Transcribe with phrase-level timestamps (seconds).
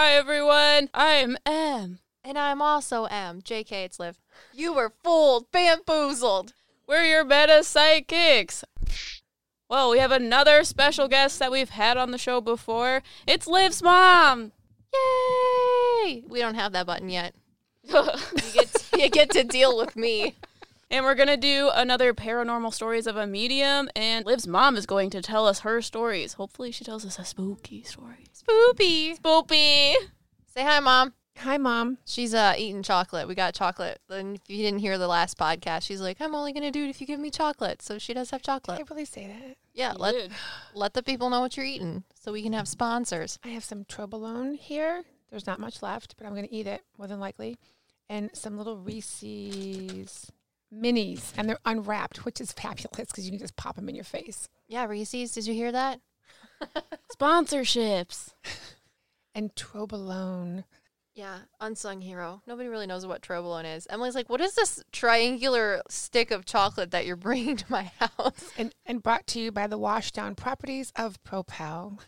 [0.00, 1.98] Hi everyone, I'm Em.
[2.22, 3.42] And I'm also Em.
[3.42, 4.16] JK, it's Liv.
[4.54, 6.52] You were fooled, bamboozled.
[6.86, 8.64] We're your meta psychics.
[9.68, 13.02] Well, we have another special guest that we've had on the show before.
[13.26, 14.52] It's Liv's mom.
[14.94, 16.22] Yay!
[16.28, 17.34] We don't have that button yet.
[17.92, 20.36] You get to, you get to deal with me.
[20.92, 24.86] And we're going to do another paranormal stories of a medium and Liv's mom is
[24.86, 26.34] going to tell us her stories.
[26.34, 28.27] Hopefully she tells us a spooky story.
[28.48, 29.18] Spoopy.
[29.18, 29.94] Spoopy.
[30.54, 31.12] Say hi, Mom.
[31.38, 31.98] Hi, Mom.
[32.04, 33.28] She's uh eating chocolate.
[33.28, 34.00] We got chocolate.
[34.10, 36.88] And if you didn't hear the last podcast, she's like, I'm only gonna do it
[36.88, 37.82] if you give me chocolate.
[37.82, 38.76] So she does have I chocolate.
[38.78, 39.56] can't really say that.
[39.74, 40.32] Yeah, You let did.
[40.74, 43.38] let the people know what you're eating so we can have sponsors.
[43.44, 45.04] I have some Toblerone here.
[45.30, 47.58] There's not much left, but I'm going to eat it more than likely.
[48.08, 50.32] And some little Reese's
[50.74, 54.04] minis, and they're unwrapped, which is fabulous because you can just pop them in your
[54.04, 54.48] face.
[54.68, 56.00] Yeah, Reese's, did you hear that?
[57.14, 58.32] Sponsorships.
[59.34, 60.64] And Toblerone.
[61.14, 62.42] Yeah, unsung hero.
[62.46, 63.88] Nobody really knows what Toblerone is.
[63.90, 68.52] Emily's like, "What is this triangular stick of chocolate that you're bringing to my house?"
[68.56, 71.98] And, and brought to you by the washdown properties of Propel.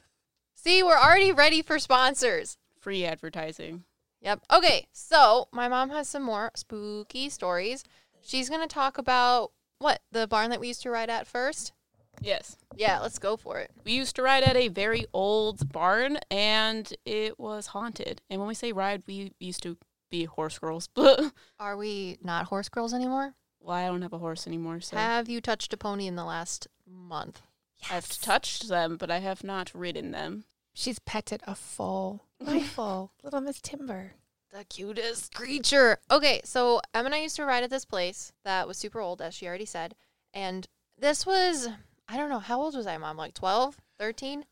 [0.54, 2.56] See, we're already ready for sponsors.
[2.78, 3.82] Free advertising.
[4.20, 4.42] Yep.
[4.52, 7.82] Okay, so my mom has some more spooky stories.
[8.20, 11.72] She's gonna talk about what the barn that we used to ride at first.
[12.20, 12.56] Yes.
[12.76, 13.70] Yeah, let's go for it.
[13.84, 18.22] We used to ride at a very old barn and it was haunted.
[18.30, 19.76] And when we say ride, we used to
[20.10, 20.88] be horse girls.
[20.96, 23.34] well, Are we not horse girls anymore?
[23.60, 26.24] Well, I don't have a horse anymore, so Have you touched a pony in the
[26.24, 27.42] last month?
[27.90, 30.44] I've touched them, but I have not ridden them.
[30.74, 34.12] She's petted a full, my full, little Miss Timber.
[34.52, 35.98] The cutest creature.
[36.10, 39.20] Okay, so Em and I used to ride at this place that was super old,
[39.22, 39.94] as she already said.
[40.34, 40.66] And
[40.98, 41.68] this was,
[42.10, 43.16] I don't know, how old was I, Mom?
[43.16, 44.44] Like 12, 13?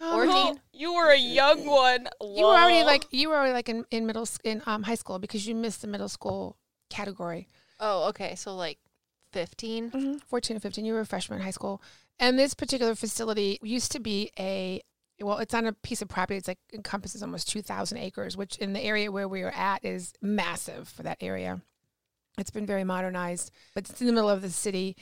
[0.00, 0.60] Oh, 14?
[0.72, 2.08] You were a young one.
[2.20, 5.18] You were already like you were already like in, in middle in um, high school
[5.18, 6.58] because you missed the middle school
[6.90, 7.48] category.
[7.80, 8.34] Oh, okay.
[8.34, 8.78] So like
[9.32, 9.90] 15?
[9.90, 10.84] hmm 14 or 15.
[10.84, 11.80] You were a freshman in high school.
[12.18, 14.82] And this particular facility used to be a,
[15.20, 16.36] well, it's on a piece of property.
[16.36, 20.12] It's like encompasses almost 2,000 acres, which in the area where we are at is
[20.22, 21.60] massive for that area.
[22.38, 24.96] It's been very modernized, but it's in the middle of the city.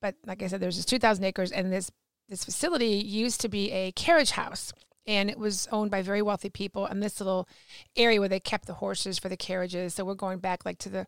[0.00, 1.90] But like I said, there's this 2,000 acres, and this
[2.28, 4.72] this facility used to be a carriage house,
[5.06, 6.84] and it was owned by very wealthy people.
[6.84, 7.48] And this little
[7.96, 9.94] area where they kept the horses for the carriages.
[9.94, 11.06] So we're going back like to the,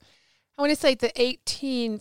[0.56, 2.00] I want to say the 1840s,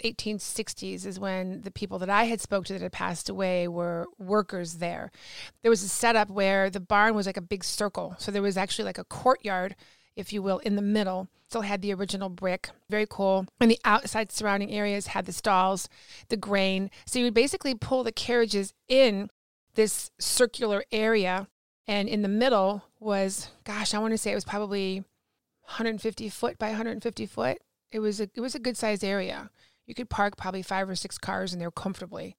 [0.00, 4.06] 1860s is when the people that I had spoke to that had passed away were
[4.18, 5.10] workers there.
[5.62, 8.16] There was a setup where the barn was like a big circle.
[8.18, 9.76] So there was actually like a courtyard,
[10.16, 11.28] if you will, in the middle.
[11.48, 12.70] Still had the original brick.
[12.88, 13.46] Very cool.
[13.60, 15.88] And the outside surrounding areas had the stalls,
[16.28, 16.90] the grain.
[17.06, 19.28] So you would basically pull the carriages in
[19.74, 21.48] this circular area.
[21.86, 25.04] And in the middle was, gosh, I want to say it was probably
[25.64, 27.58] 150 foot by 150 foot.
[27.90, 29.50] It was a it was a good sized area.
[29.86, 32.36] You could park probably five or six cars in there comfortably.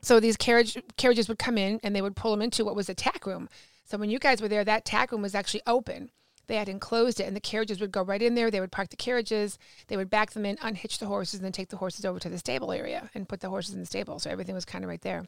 [0.00, 2.88] So these carriage carriages would come in and they would pull them into what was
[2.88, 3.48] a tack room.
[3.84, 6.10] So when you guys were there, that tack room was actually open.
[6.46, 8.50] They had enclosed it, and the carriages would go right in there.
[8.50, 11.52] They would park the carriages, they would back them in, unhitch the horses, and then
[11.52, 14.18] take the horses over to the stable area and put the horses in the stable.
[14.18, 15.26] So everything was kind of right there.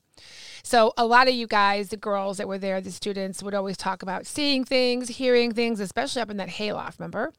[0.62, 3.76] So a lot of you guys, the girls that were there, the students, would always
[3.76, 6.98] talk about seeing things, hearing things, especially up in that hayloft.
[6.98, 7.32] Remember?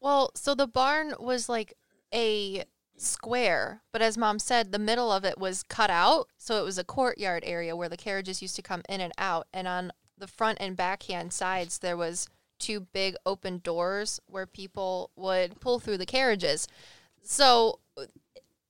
[0.00, 1.74] Well, so the barn was like
[2.12, 2.64] a
[2.96, 6.28] square, but as mom said, the middle of it was cut out.
[6.36, 9.46] So it was a courtyard area where the carriages used to come in and out.
[9.52, 12.28] And on the front and backhand sides, there was
[12.64, 16.66] two big open doors where people would pull through the carriages.
[17.22, 17.80] So,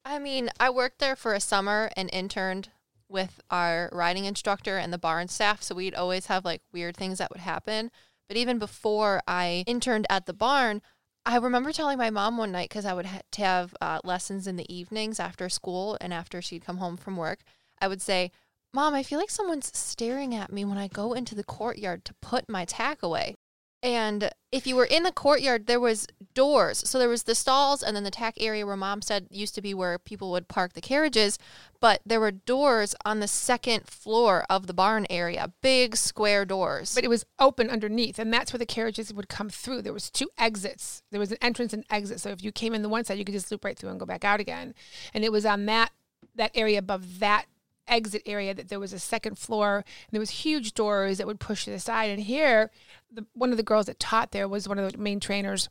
[0.04, 2.70] I mean, I worked there for a summer and interned
[3.08, 5.62] with our riding instructor and the barn staff.
[5.62, 7.90] So we'd always have like weird things that would happen.
[8.28, 10.82] But even before I interned at the barn,
[11.26, 14.56] I remember telling my mom one night because I would ha- have uh, lessons in
[14.56, 17.40] the evenings after school and after she'd come home from work.
[17.80, 18.30] I would say,
[18.74, 22.14] Mom, I feel like someone's staring at me when I go into the courtyard to
[22.14, 23.36] put my tack away.
[23.84, 26.88] And if you were in the courtyard, there was doors.
[26.88, 29.60] So there was the stalls and then the tack area where mom said used to
[29.60, 31.38] be where people would park the carriages.
[31.80, 36.94] But there were doors on the second floor of the barn area, big square doors.
[36.94, 39.82] But it was open underneath, and that's where the carriages would come through.
[39.82, 41.02] There was two exits.
[41.10, 42.20] There was an entrance and exit.
[42.20, 44.00] So if you came in the one side, you could just loop right through and
[44.00, 44.74] go back out again.
[45.12, 45.90] And it was on that
[46.36, 47.44] that area above that
[47.88, 51.64] exit area that there was a second floor there was huge doors that would push
[51.64, 52.10] to the side.
[52.10, 52.70] And here
[53.12, 55.68] the, one of the girls that taught there was one of the main trainers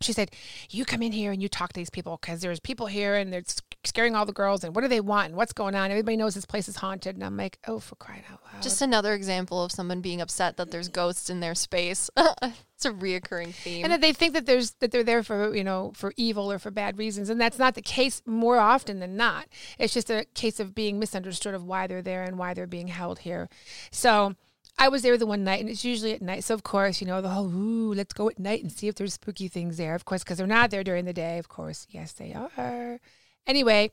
[0.00, 0.30] she said,
[0.70, 3.32] "You come in here and you talk to these people because there's people here and
[3.32, 3.42] they're
[3.84, 5.90] scaring all the girls and what do they want and what's going on?
[5.90, 8.82] Everybody knows this place is haunted." And I'm like, "Oh, for crying out loud!" Just
[8.82, 12.10] another example of someone being upset that there's ghosts in their space.
[12.16, 13.84] it's a reoccurring theme.
[13.84, 16.58] and that they think that there's that they're there for you know for evil or
[16.58, 19.46] for bad reasons, and that's not the case more often than not.
[19.78, 22.88] It's just a case of being misunderstood of why they're there and why they're being
[22.88, 23.48] held here.
[23.90, 24.34] So.
[24.80, 26.42] I was there the one night, and it's usually at night.
[26.42, 28.94] So of course, you know the whole "ooh, let's go at night and see if
[28.94, 31.36] there's spooky things there." Of course, because they're not there during the day.
[31.38, 32.98] Of course, yes, they are.
[33.46, 33.90] Anyway,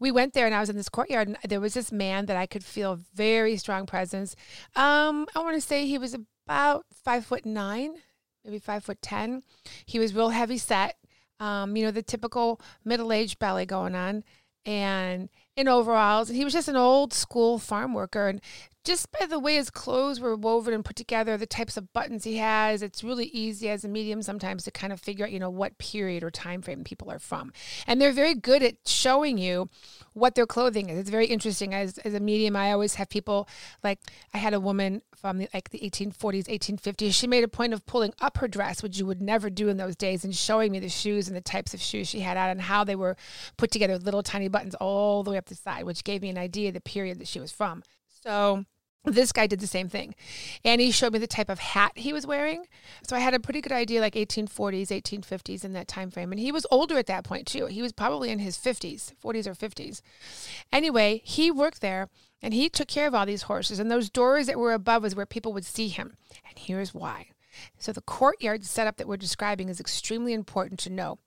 [0.00, 2.36] we went there, and I was in this courtyard, and there was this man that
[2.38, 4.34] I could feel very strong presence.
[4.74, 7.96] Um, I want to say he was about five foot nine,
[8.42, 9.42] maybe five foot ten.
[9.84, 10.96] He was real heavy set.
[11.40, 14.24] Um, you know, the typical middle aged belly going on,
[14.64, 16.28] and in overalls.
[16.28, 18.40] And he was just an old school farm worker, and
[18.84, 22.24] just by the way his clothes were woven and put together, the types of buttons
[22.24, 25.38] he has, it's really easy as a medium sometimes to kind of figure out, you
[25.38, 27.52] know, what period or time frame people are from.
[27.86, 29.68] And they're very good at showing you
[30.14, 30.98] what their clothing is.
[30.98, 31.72] It's very interesting.
[31.72, 33.48] As, as a medium, I always have people
[33.84, 34.00] like
[34.34, 37.14] I had a woman from the, like the 1840s, 1850s.
[37.14, 39.78] She made a point of pulling up her dress, which you would never do in
[39.78, 42.50] those days, and showing me the shoes and the types of shoes she had on
[42.50, 43.16] and how they were
[43.56, 46.28] put together, with little tiny buttons all the way up the side, which gave me
[46.28, 47.82] an idea of the period that she was from.
[48.22, 48.64] So
[49.04, 50.14] this guy did the same thing.
[50.64, 52.66] And he showed me the type of hat he was wearing.
[53.06, 56.32] So i had a pretty good idea like 1840s 1850s in that time frame.
[56.32, 57.66] And he was older at that point too.
[57.66, 60.02] He was probably in his 50s 40s or 50s
[60.72, 62.08] anyway he worked there
[62.42, 65.14] and he took care of all these horses and those doors that were above was
[65.14, 66.16] where people would see him
[66.48, 67.26] and here's why
[67.78, 71.18] so the courtyard setup that we're describing is extremely important to know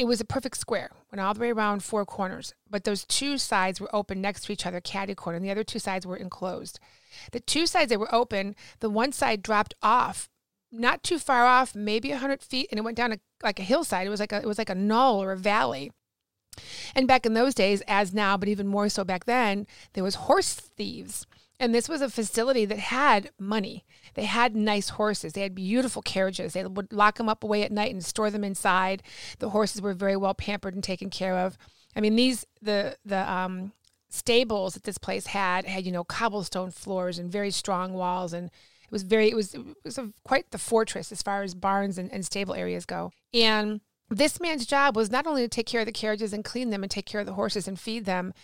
[0.00, 3.36] it was a perfect square, went all the way around four corners, but those two
[3.36, 6.16] sides were open next to each other, catty corner, and the other two sides were
[6.16, 6.80] enclosed.
[7.32, 10.30] The two sides that were open, the one side dropped off,
[10.72, 13.62] not too far off, maybe a hundred feet, and it went down a, like a
[13.62, 14.06] hillside.
[14.06, 15.92] It was like a, it was like a knoll or a valley.
[16.94, 20.14] And back in those days, as now, but even more so back then, there was
[20.14, 21.26] horse thieves.
[21.58, 23.84] And this was a facility that had money.
[24.14, 25.34] They had nice horses.
[25.34, 26.54] They had beautiful carriages.
[26.54, 29.02] They would lock them up away at night and store them inside.
[29.40, 31.58] The horses were very well pampered and taken care of.
[31.94, 33.72] I mean, these the the um,
[34.08, 38.46] stables that this place had had you know cobblestone floors and very strong walls, and
[38.46, 41.98] it was very it was it was a, quite the fortress as far as barns
[41.98, 43.12] and, and stable areas go.
[43.34, 43.80] And
[44.10, 46.82] this man's job was not only to take care of the carriages and clean them
[46.82, 48.34] and take care of the horses and feed them,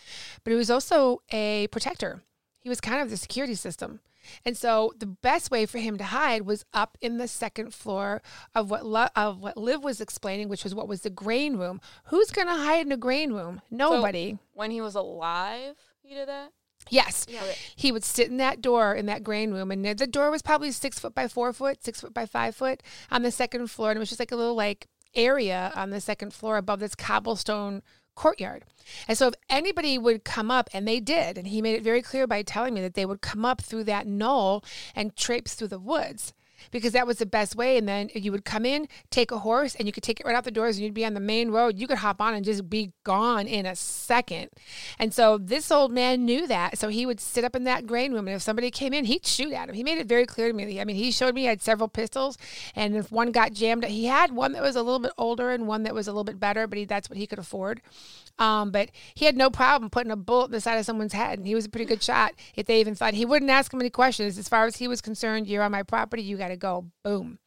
[0.44, 2.22] but he was also a protector.
[2.60, 4.00] He was kind of the security system.
[4.44, 8.22] And so the best way for him to hide was up in the second floor
[8.54, 11.80] of what Lo- of what Liv was explaining, which was what was the grain room.
[12.06, 13.62] Who's going to hide in a grain room?
[13.70, 14.38] Nobody.
[14.52, 16.52] When he was alive, he did that?
[16.88, 17.26] yes.
[17.28, 17.42] Yeah.
[17.74, 20.70] He would sit in that door in that grain room, and the door was probably
[20.70, 23.96] six foot by four foot, six foot by five foot on the second floor, and
[23.96, 24.86] it was just like a little like
[25.16, 27.82] area on the second floor above this cobblestone
[28.14, 28.64] courtyard.
[29.08, 32.02] And so if anybody would come up, and they did, and he made it very
[32.02, 34.64] clear by telling me that they would come up through that knoll
[34.94, 36.32] and traipse through the woods.
[36.70, 37.76] Because that was the best way.
[37.76, 40.34] And then you would come in, take a horse, and you could take it right
[40.34, 41.78] out the doors and you'd be on the main road.
[41.78, 44.50] You could hop on and just be gone in a second.
[44.98, 46.78] And so this old man knew that.
[46.78, 48.26] So he would sit up in that grain room.
[48.28, 49.74] And if somebody came in, he'd shoot at him.
[49.74, 50.80] He made it very clear to me.
[50.80, 52.38] I mean, he showed me he had several pistols.
[52.74, 55.66] And if one got jammed, he had one that was a little bit older and
[55.66, 57.80] one that was a little bit better, but he, that's what he could afford.
[58.38, 61.38] Um, but he had no problem putting a bullet in the side of someone's head,
[61.38, 62.34] and he was a pretty good shot.
[62.54, 65.00] If they even thought he wouldn't ask him any questions, as far as he was
[65.00, 67.38] concerned, you're on my property, you got to go, boom.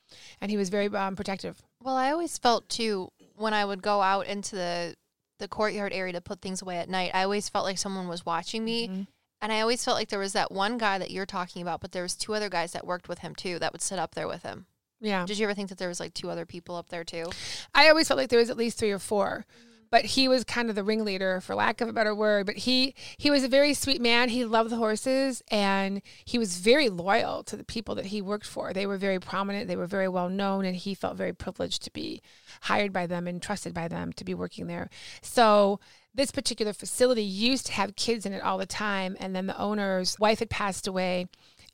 [0.41, 1.61] And he was very um, protective.
[1.81, 4.95] Well, I always felt too when I would go out into the
[5.39, 7.11] the courtyard area to put things away at night.
[7.13, 9.07] I always felt like someone was watching me, Mhm.
[9.41, 11.93] and I always felt like there was that one guy that you're talking about, but
[11.93, 14.27] there was two other guys that worked with him too that would sit up there
[14.27, 14.65] with him.
[14.99, 17.31] Yeah, Did you ever think that there was like two other people up there too?
[17.73, 19.45] I always felt like there was at least three or four.
[19.91, 22.45] But he was kind of the ringleader, for lack of a better word.
[22.45, 24.29] But he he was a very sweet man.
[24.29, 28.45] He loved the horses, and he was very loyal to the people that he worked
[28.45, 28.73] for.
[28.73, 29.67] They were very prominent.
[29.67, 32.21] They were very well known, and he felt very privileged to be
[32.61, 34.89] hired by them and trusted by them to be working there.
[35.21, 35.79] So
[36.13, 39.57] this particular facility used to have kids in it all the time, and then the
[39.57, 41.27] owner's wife had passed away.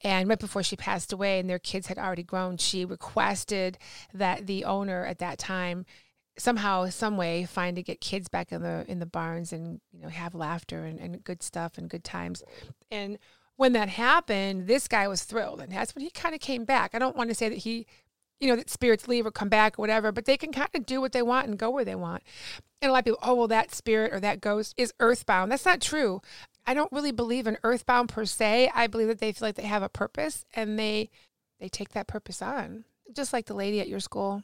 [0.04, 3.78] And right before she passed away, and their kids had already grown, she requested
[4.14, 5.86] that the owner at that time
[6.38, 10.02] somehow, some way, find to get kids back in the in the barns and you
[10.02, 12.44] know have laughter and, and good stuff and good times.
[12.92, 13.18] And
[13.58, 16.94] when that happened, this guy was thrilled, and that's when he kind of came back.
[16.94, 17.86] I don't want to say that he,
[18.40, 20.86] you know, that spirits leave or come back or whatever, but they can kind of
[20.86, 22.24] do what they want and go where they want.
[22.82, 25.52] And a lot of people, oh well, that spirit or that ghost is earthbound.
[25.52, 26.22] That's not true.
[26.68, 28.72] I don't really believe in earthbound per se.
[28.74, 31.10] I believe that they feel like they have a purpose and they
[31.60, 32.84] they take that purpose on.
[33.14, 34.44] Just like the lady at your school.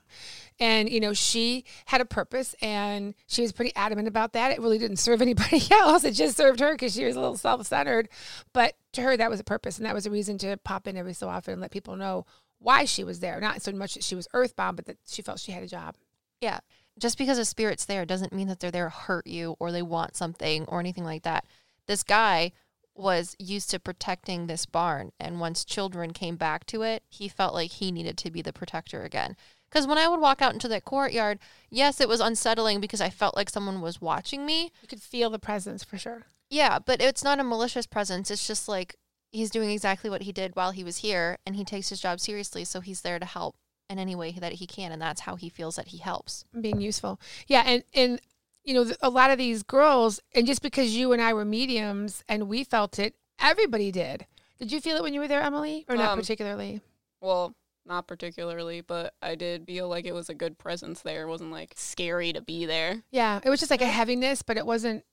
[0.60, 4.52] And, you know, she had a purpose and she was pretty adamant about that.
[4.52, 6.04] It really didn't serve anybody else.
[6.04, 8.10] It just served her because she was a little self centered.
[8.54, 9.78] But to her, that was a purpose.
[9.78, 12.26] And that was a reason to pop in every so often and let people know
[12.60, 13.40] why she was there.
[13.42, 15.96] Not so much that she was earthbound, but that she felt she had a job.
[16.40, 16.60] Yeah.
[17.00, 19.82] Just because a spirit's there doesn't mean that they're there to hurt you or they
[19.82, 21.46] want something or anything like that.
[21.88, 22.52] This guy
[22.96, 25.12] was used to protecting this barn.
[25.20, 28.54] And once children came back to it, he felt like he needed to be the
[28.54, 29.36] protector again.
[29.70, 33.10] Because when I would walk out into that courtyard, yes, it was unsettling because I
[33.10, 34.72] felt like someone was watching me.
[34.82, 36.24] You could feel the presence for sure.
[36.50, 38.30] Yeah, but it's not a malicious presence.
[38.30, 38.96] It's just like
[39.32, 42.20] he's doing exactly what he did while he was here and he takes his job
[42.20, 42.66] seriously.
[42.66, 43.56] So he's there to help
[43.90, 44.92] in any way that he can.
[44.92, 46.44] And that's how he feels that he helps.
[46.60, 47.22] Being useful.
[47.48, 47.64] Yeah.
[47.66, 48.20] And, and,
[48.64, 52.24] you know, a lot of these girls, and just because you and I were mediums
[52.30, 54.26] and we felt it, everybody did.
[54.60, 56.82] Did you feel it when you were there, Emily, or not Um, particularly?
[57.20, 61.24] Well, not particularly, but I did feel like it was a good presence there.
[61.24, 63.02] It wasn't like scary to be there.
[63.10, 65.04] Yeah, it was just like a heaviness, but it wasn't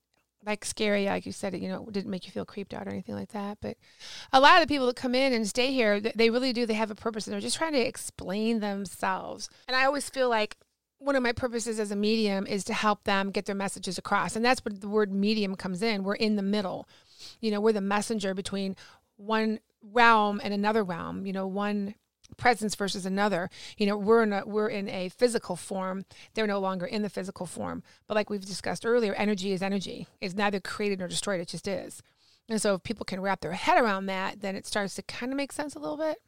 [0.44, 1.54] like scary, like you said.
[1.54, 3.58] It you know, it didn't make you feel creeped out or anything like that.
[3.62, 3.78] But
[4.32, 6.66] a lot of the people that come in and stay here, they really do.
[6.66, 9.48] They have a purpose, and they're just trying to explain themselves.
[9.66, 10.56] And I always feel like
[10.98, 14.36] one of my purposes as a medium is to help them get their messages across,
[14.36, 16.02] and that's what the word medium comes in.
[16.02, 16.88] We're in the middle.
[17.40, 18.76] You know, we're the messenger between
[19.16, 21.26] one realm and another realm.
[21.26, 21.94] You know, one
[22.36, 23.48] presence versus another.
[23.76, 26.04] You know, we're in a we're in a physical form.
[26.34, 27.82] They're no longer in the physical form.
[28.06, 30.06] But like we've discussed earlier, energy is energy.
[30.20, 31.40] It's neither created nor destroyed.
[31.40, 32.02] It just is.
[32.48, 35.32] And so if people can wrap their head around that, then it starts to kind
[35.32, 36.18] of make sense a little bit.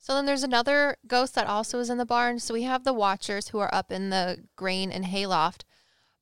[0.00, 2.38] So then there's another ghost that also is in the barn.
[2.40, 5.66] So we have the watchers who are up in the grain and hayloft.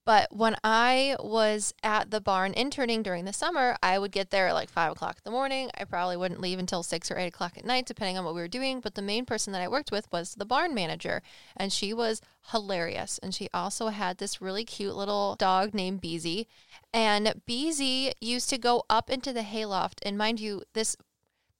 [0.05, 4.49] But when I was at the barn interning during the summer, I would get there
[4.49, 5.71] at like five o'clock in the morning.
[5.79, 8.41] I probably wouldn't leave until six or eight o'clock at night, depending on what we
[8.41, 8.81] were doing.
[8.81, 11.21] But the main person that I worked with was the barn manager,
[11.55, 13.19] and she was hilarious.
[13.23, 16.49] And she also had this really cute little dog named Beezy.
[16.91, 20.01] And Beezy used to go up into the hayloft.
[20.05, 20.97] And mind you, this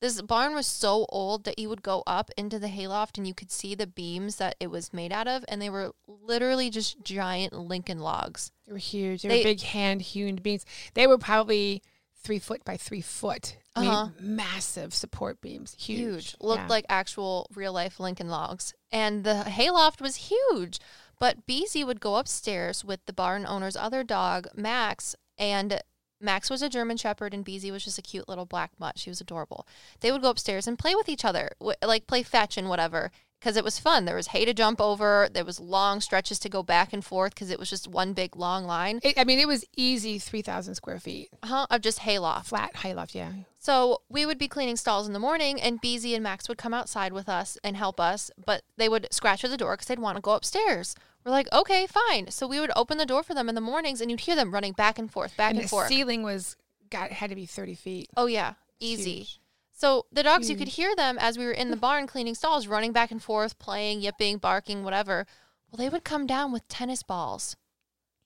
[0.01, 3.35] this barn was so old that you would go up into the hayloft and you
[3.35, 7.03] could see the beams that it was made out of, and they were literally just
[7.03, 8.53] giant Lincoln logs.
[8.67, 9.23] They were huge.
[9.23, 10.65] They, They- were big hand hewn beams.
[10.95, 11.83] They were probably
[12.23, 13.57] three foot by three foot.
[13.77, 14.09] Uh-huh.
[14.19, 15.77] massive support beams.
[15.79, 15.99] Huge.
[16.01, 16.37] Huge.
[16.41, 16.67] Looked Yeah.
[16.69, 18.75] like actual real life Lincoln logs.
[18.91, 20.81] And the hayloft was huge.
[21.21, 25.81] But Beezy would go upstairs with the barn owner's other dog, Max, and
[26.21, 28.99] Max was a German Shepherd and Beezy was just a cute little black mutt.
[28.99, 29.67] She was adorable.
[30.01, 33.11] They would go upstairs and play with each other, w- like play fetch and whatever,
[33.39, 34.05] because it was fun.
[34.05, 35.29] There was hay to jump over.
[35.33, 38.35] There was long stretches to go back and forth because it was just one big
[38.35, 41.29] long line It, I mean, it was easy 3,000 square feet.
[41.43, 42.47] uh-huh, of just hayloft.
[42.47, 43.31] Flat, high loft, yeah.
[43.61, 46.75] So we would be cleaning stalls in the morning, and Beezy and Max would come
[46.75, 49.99] outside with us and help us, but they would scratch at the door because they'd
[49.99, 50.95] want to go upstairs.
[51.29, 52.31] We're like, okay, fine.
[52.31, 54.51] So we would open the door for them in the mornings, and you'd hear them
[54.51, 55.89] running back and forth, back and and, the forth.
[55.89, 56.57] ceiling was,
[56.89, 58.09] got, had to be 30 feet.
[58.17, 59.19] oh yeah, easy.
[59.19, 59.41] Huge.
[59.75, 62.67] So the dogs, you could hear them as we were in the barn cleaning stalls,
[62.67, 65.27] running back and forth, playing, yipping, barking, whatever.
[65.71, 67.57] Well, they would come down with tennis balls,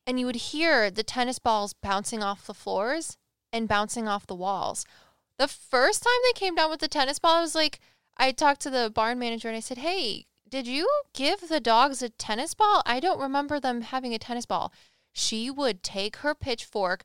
[0.06, 3.16] and you would hear the tennis balls bouncing off the floors
[3.52, 4.86] and bouncing off the walls.
[5.38, 7.80] The first time they came down with the tennis ball, I was like,
[8.16, 12.02] I talked to the barn manager and I said, Hey, did you give the dogs
[12.02, 12.82] a tennis ball?
[12.84, 14.70] I don't remember them having a tennis ball.
[15.10, 17.04] She would take her pitchfork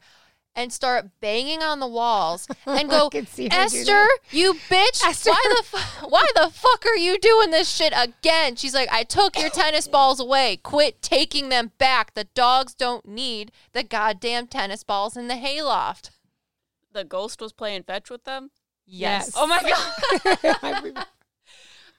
[0.53, 5.01] and start banging on the walls and go, I see Esther, you bitch!
[5.01, 8.57] Esther." Why the fu- why the fuck are you doing this shit again?
[8.57, 10.57] She's like, I took your tennis balls away.
[10.57, 12.15] Quit taking them back.
[12.15, 16.11] The dogs don't need the goddamn tennis balls in the hayloft.
[16.91, 18.51] The ghost was playing fetch with them.
[18.85, 19.31] Yes.
[19.37, 19.61] Oh my
[20.95, 21.05] god.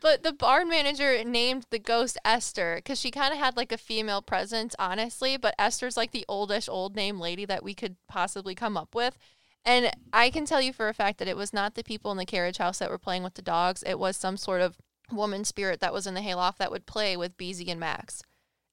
[0.00, 3.78] But the barn manager named the ghost Esther because she kind of had like a
[3.78, 5.36] female presence, honestly.
[5.36, 9.18] But Esther's like the oldish old name lady that we could possibly come up with.
[9.64, 12.16] And I can tell you for a fact that it was not the people in
[12.16, 13.82] the carriage house that were playing with the dogs.
[13.82, 14.78] It was some sort of
[15.10, 18.22] woman spirit that was in the hayloft that would play with Beezy and Max.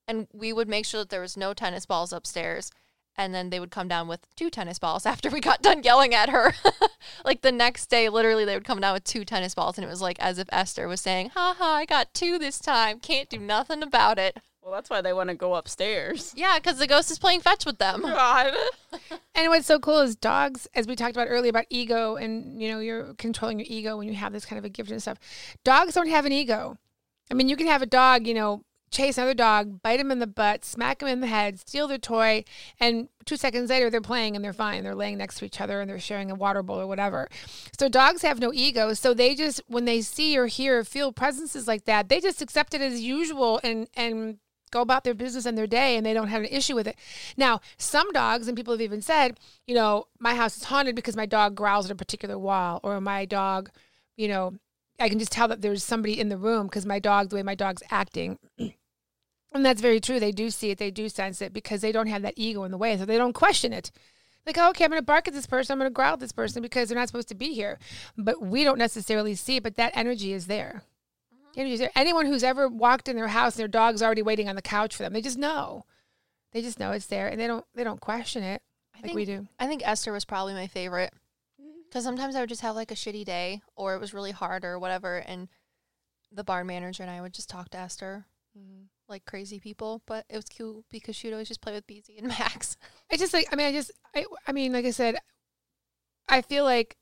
[0.08, 2.72] And we would make sure that there was no tennis balls upstairs.
[3.18, 6.14] And then they would come down with two tennis balls after we got done yelling
[6.14, 6.54] at her.
[7.26, 9.78] like the next day, literally, they would come down with two tennis balls.
[9.78, 12.60] And it was like as if Esther was saying, Ha ha, I got two this
[12.60, 13.00] time.
[13.00, 14.40] Can't do nothing about it.
[14.66, 16.34] Well, that's why they want to go upstairs.
[16.36, 18.02] Yeah, because the ghost is playing fetch with them.
[18.02, 18.52] God.
[19.36, 22.72] And what's so cool is dogs, as we talked about earlier about ego and, you
[22.72, 25.20] know, you're controlling your ego when you have this kind of a gift and stuff.
[25.64, 26.80] Dogs don't have an ego.
[27.30, 30.20] I mean, you can have a dog, you know, chase another dog, bite him in
[30.20, 32.44] the butt, smack him in the head, steal their toy,
[32.80, 34.84] and two seconds later they're playing and they're fine.
[34.84, 37.30] They're laying next to each other and they're sharing a water bowl or whatever.
[37.78, 38.94] So dogs have no ego.
[38.94, 42.42] So they just when they see or hear or feel presences like that, they just
[42.42, 44.38] accept it as usual and and
[44.72, 46.98] go about their business and their day and they don't have an issue with it.
[47.38, 51.16] Now, some dogs and people have even said, you know, my house is haunted because
[51.16, 53.70] my dog growls at a particular wall or my dog,
[54.18, 54.56] you know,
[55.00, 57.44] I can just tell that there's somebody in the room because my dog, the way
[57.44, 58.40] my dog's acting.
[58.58, 60.20] and that's very true.
[60.20, 62.72] They do see it, they do sense it because they don't have that ego in
[62.72, 62.98] the way.
[62.98, 63.92] So they don't question it.
[64.46, 66.20] Like, oh, okay, I'm going to bark at this person, I'm going to growl at
[66.20, 67.80] this person because they're not supposed to be here.
[68.16, 70.84] But we don't necessarily see it, but that energy is there.
[71.54, 71.92] The energy is there.
[71.96, 74.96] Anyone who's ever walked in their house and their dog's already waiting on the couch
[74.96, 75.86] for them, they just know.
[76.52, 78.62] They just know it's there and they don't they don't question it
[78.94, 79.48] I like think, we do.
[79.60, 81.12] I think Esther was probably my favorite
[81.96, 84.66] because sometimes I would just have like a shitty day or it was really hard
[84.66, 85.48] or whatever, and
[86.30, 88.26] the barn manager and I would just talk to Esther
[88.58, 88.88] mm-hmm.
[89.08, 90.02] like crazy people.
[90.06, 92.76] But it was cute because she'd always just play with Beezy and Max.
[93.10, 95.16] I just like I mean I just I I mean like I said
[96.28, 96.98] I feel like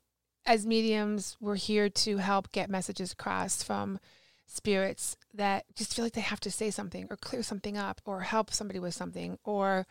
[0.46, 3.98] as mediums we're here to help get messages across from
[4.46, 8.20] spirits that just feel like they have to say something or clear something up or
[8.20, 9.88] help somebody with something or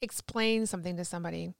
[0.00, 1.52] explain something to somebody.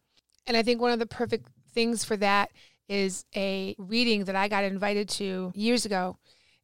[0.46, 2.50] And I think one of the perfect things for that
[2.88, 6.18] is a reading that I got invited to years ago.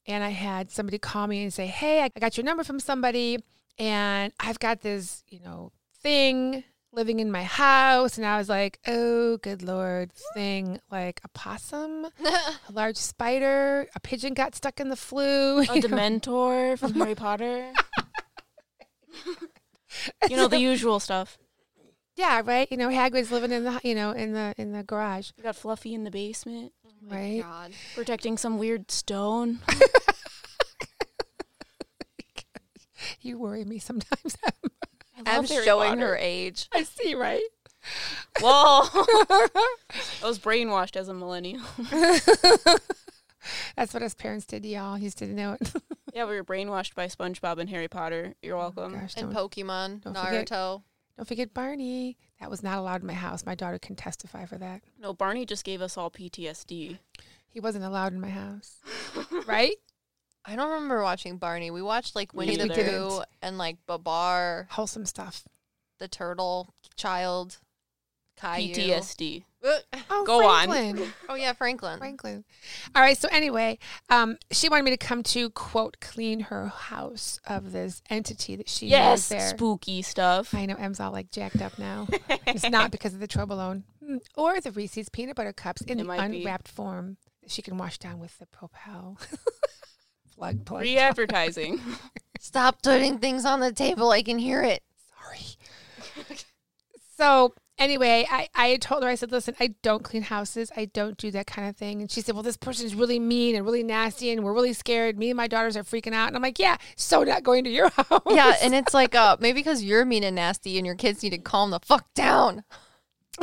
[0.06, 3.38] And I had somebody call me and say, Hey, I got your number from somebody
[3.78, 5.72] and I've got this, you know,
[6.02, 8.16] thing living in my house.
[8.18, 14.00] And I was like, Oh, good Lord, thing like a possum, a large spider, a
[14.00, 15.60] pigeon got stuck in the flue.
[15.62, 15.66] A?
[15.66, 17.72] Dementor from Harry Potter.
[20.28, 21.38] you know the usual stuff.
[22.20, 22.68] Yeah, right.
[22.70, 25.56] You know, Hagrid's living in the you know in the in the garage, We got
[25.56, 27.40] Fluffy in the basement oh right?
[27.42, 27.72] God.
[27.94, 29.60] protecting some weird stone.
[33.22, 34.36] You worry me sometimes.
[34.44, 36.00] I I'm showing Potter.
[36.08, 36.68] her age.
[36.72, 37.42] I see, right?
[38.40, 38.82] Whoa!
[38.92, 39.48] I
[40.22, 41.62] was brainwashed as a millennial.
[43.76, 44.98] That's what us parents did, y'all.
[44.98, 45.72] You just didn't know it.
[46.14, 48.34] Yeah, we were brainwashed by SpongeBob and Harry Potter.
[48.42, 48.92] You're oh welcome.
[48.98, 50.82] Gosh, And Pokemon, don't forget- Naruto.
[51.20, 52.16] Don't forget Barney.
[52.40, 53.44] That was not allowed in my house.
[53.44, 54.80] My daughter can testify for that.
[54.98, 56.96] no, Barney just gave us all PTSD.
[57.46, 58.78] He wasn't allowed in my house,
[59.46, 59.76] right?
[60.46, 61.70] I don't remember watching Barney.
[61.70, 62.84] We watched like Winnie the neither.
[62.84, 65.44] Pooh and like Babar, Wholesome stuff.
[65.98, 67.58] the turtle child,
[68.40, 68.72] Caillou.
[68.74, 69.44] PTSD.
[69.62, 70.68] Oh, Go on.
[70.68, 71.12] Franklin.
[71.28, 71.98] Oh yeah, Franklin.
[71.98, 72.44] Franklin.
[72.94, 73.16] All right.
[73.18, 78.00] So anyway, um, she wanted me to come to quote clean her house of this
[78.08, 79.40] entity that she Yes, there.
[79.50, 80.54] spooky stuff.
[80.54, 82.08] I know Em's all like jacked up now.
[82.46, 86.02] it's not because of the Toblerone Mm, or the Reese's peanut butter cups in It
[86.02, 86.38] the might be.
[86.38, 89.18] unwrapped form that she can wash down with the Propel.
[90.34, 90.80] plug, plug.
[90.80, 91.80] Free advertising.
[92.40, 94.10] Stop putting things on the table.
[94.10, 94.82] I can hear it.
[95.22, 96.36] Sorry.
[97.16, 100.70] so anyway, I, I told her, I said, listen, I don't clean houses.
[100.76, 102.00] I don't do that kind of thing.
[102.00, 104.74] And she said, well, this person is really mean and really nasty and we're really
[104.74, 105.18] scared.
[105.18, 106.28] Me and my daughters are freaking out.
[106.28, 108.22] And I'm like, yeah, so not going to your house.
[108.28, 111.30] Yeah, and it's like uh maybe because you're mean and nasty and your kids need
[111.30, 112.62] to calm the fuck down.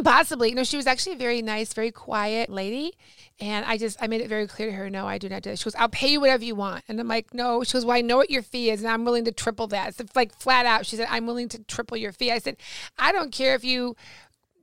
[0.04, 0.50] Possibly.
[0.50, 2.94] You know, she was actually a very nice, very quiet lady.
[3.40, 5.50] And I just, I made it very clear to her, no, I do not do
[5.52, 5.60] that.
[5.60, 6.84] She goes, I'll pay you whatever you want.
[6.88, 7.64] And I'm like, no.
[7.64, 10.00] She goes, well, I know what your fee is and I'm willing to triple that.
[10.00, 12.32] It's like flat out, she said, I'm willing to triple your fee.
[12.32, 12.58] I said,
[12.98, 13.96] I don't care if you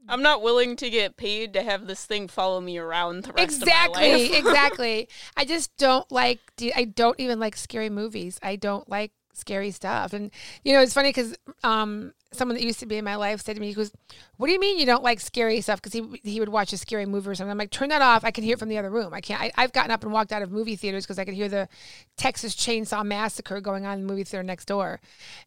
[0.08, 3.62] I'm not willing to get paid to have this thing follow me around the rest
[3.62, 4.34] of my exactly life.
[4.38, 5.08] exactly.
[5.36, 6.40] I just don't like
[6.76, 8.38] i don't even like scary movies.
[8.42, 10.12] I don't like scary stuff.
[10.12, 10.30] And
[10.62, 13.54] you know it's funny because um someone that used to be in my life said
[13.54, 13.92] to me he goes
[14.36, 15.80] what do you mean you don't like scary stuff?
[15.80, 17.50] Because he, he would watch a scary movie or something.
[17.50, 18.24] I'm like turn that off.
[18.24, 19.14] I can hear it from the other room.
[19.14, 21.34] I can't I, i've gotten up and walked out of movie theaters because i could
[21.34, 21.68] hear the
[22.16, 25.00] texas chainsaw massacre going on in the movie theater next door.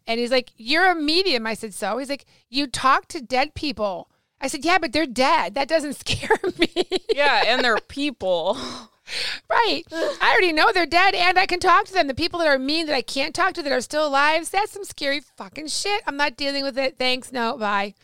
[0.08, 1.46] And he's like you're a medium.
[1.46, 1.98] I said so?
[1.98, 4.10] He's like you talk to dead people
[4.42, 8.58] i said yeah but they're dead that doesn't scare me yeah, and they're people.
[9.50, 9.84] Right.
[9.92, 12.08] I already know they're dead and I can talk to them.
[12.08, 14.74] The people that are mean that I can't talk to that are still alive, that's
[14.74, 16.04] some scary fucking shit.
[16.06, 16.98] I'm not dealing with it.
[16.98, 17.32] Thanks.
[17.32, 17.96] No, bye.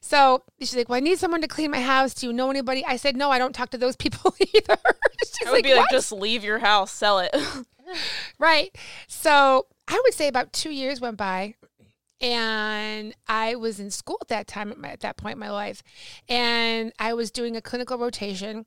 [0.00, 2.12] So she's like, Well, I need someone to clean my house.
[2.14, 2.84] Do you know anybody?
[2.84, 4.76] I said, No, I don't talk to those people either.
[5.20, 7.34] she's I would be like, "What?" just leave your house, sell it.
[8.38, 8.76] Right.
[9.08, 11.54] So I would say about two years went by.
[12.22, 15.50] And I was in school at that time, at, my, at that point in my
[15.50, 15.82] life.
[16.28, 18.64] And I was doing a clinical rotation.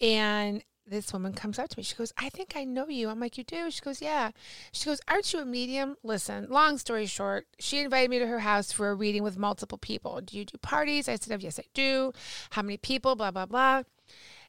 [0.00, 1.82] And this woman comes up to me.
[1.82, 3.08] She goes, I think I know you.
[3.08, 3.70] I'm like, You do?
[3.70, 4.30] She goes, Yeah.
[4.72, 5.96] She goes, Aren't you a medium?
[6.02, 9.78] Listen, long story short, she invited me to her house for a reading with multiple
[9.78, 10.20] people.
[10.20, 11.08] Do you do parties?
[11.08, 12.12] I said, oh, Yes, I do.
[12.50, 13.16] How many people?
[13.16, 13.82] Blah, blah, blah.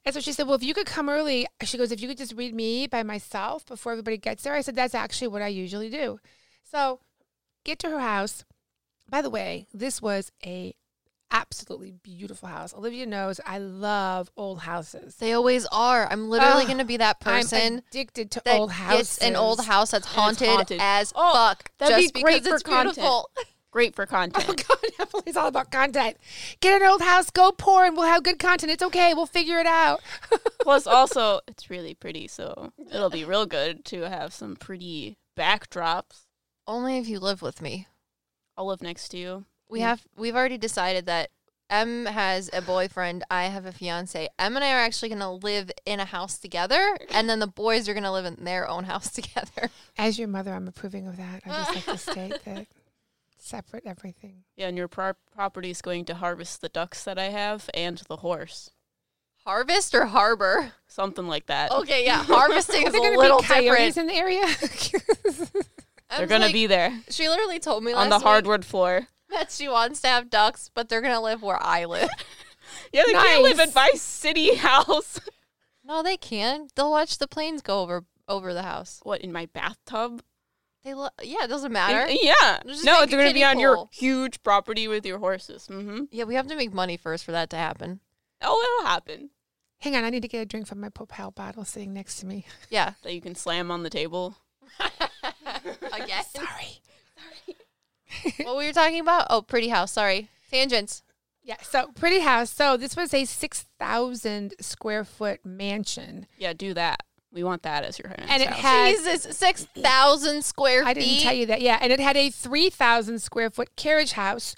[0.05, 2.17] And so she said, Well, if you could come early, she goes, If you could
[2.17, 4.53] just read me by myself before everybody gets there.
[4.53, 6.19] I said, That's actually what I usually do.
[6.63, 6.99] So
[7.63, 8.45] get to her house.
[9.09, 10.73] By the way, this was a
[11.31, 12.73] absolutely beautiful house.
[12.73, 15.15] Olivia knows I love old houses.
[15.17, 16.07] They always are.
[16.09, 18.97] I'm literally Ugh, going to be that I'm person addicted to that old houses.
[19.17, 20.79] gets an old house that's haunted, haunted.
[20.81, 21.69] as Oh, fuck.
[21.77, 23.29] that'd just be great because for it's beautiful.
[23.71, 24.43] Great for content.
[24.49, 24.67] Oh content.
[24.97, 26.17] God, Emily's all about content.
[26.59, 28.71] Get an old house, go poor, and we'll have good content.
[28.71, 29.13] It's okay.
[29.13, 30.01] We'll figure it out.
[30.63, 36.25] Plus, also, it's really pretty, so it'll be real good to have some pretty backdrops.
[36.69, 37.87] Only if you live with me.
[38.55, 39.45] I'll live next to you.
[39.67, 39.83] We Mm.
[39.83, 41.31] have we've already decided that
[41.69, 44.27] Em has a boyfriend, I have a fiance.
[44.39, 47.47] Em and I are actually going to live in a house together, and then the
[47.47, 49.69] boys are going to live in their own house together.
[49.97, 51.41] As your mother, I'm approving of that.
[51.45, 52.67] I just like to state that
[53.37, 54.43] separate everything.
[54.55, 57.97] Yeah, and your pro- property is going to harvest the ducks that I have and
[58.07, 58.69] the horse.
[59.45, 60.73] Harvest or harbor?
[60.87, 61.71] Something like that.
[61.71, 63.97] Okay, yeah, harvesting Are is there a going to little be coyotes different.
[63.97, 64.45] in the area?
[66.09, 68.23] They're Em's going like- to be there She literally told me last on the week
[68.23, 69.07] hardwood floor.
[69.29, 72.09] that she wants to have ducks, but they're gonna live where I live.
[72.93, 75.19] Yeah, they can't live in my city house.
[75.83, 76.67] no, they can.
[76.75, 78.99] They'll watch the planes go over over the house.
[79.03, 80.21] what, in my bathtub?
[80.83, 82.11] They lo- yeah, it doesn't In- matter.
[82.11, 82.59] yeah.
[82.65, 85.67] No, make they're going to be kiddie on your huge property with your horses.
[85.69, 86.05] Mm-hmm.
[86.11, 87.99] Yeah, we have to make money first for that to happen.
[88.41, 89.31] Oh, it'll happen.
[89.79, 92.27] Hang on, I need to get a drink from my Propel bottle sitting next to
[92.27, 92.45] me.
[92.69, 92.93] Yeah.
[93.03, 94.37] That you can slam on the table.
[95.93, 96.23] Again.
[96.33, 96.81] Sorry.
[98.45, 99.27] what were you talking about?
[99.29, 99.91] Oh, pretty house.
[99.91, 100.29] Sorry.
[100.51, 101.03] Tangents.
[101.43, 102.51] Yeah, so pretty house.
[102.51, 106.27] So this was a 6,000 square foot mansion.
[106.37, 107.03] Yeah, do that.
[107.31, 108.59] We want that as your And it house.
[108.59, 110.89] had- Jesus, six thousand square feet.
[110.89, 111.61] I didn't tell you that.
[111.61, 114.55] Yeah, and it had a 3,000 square foot carriage house,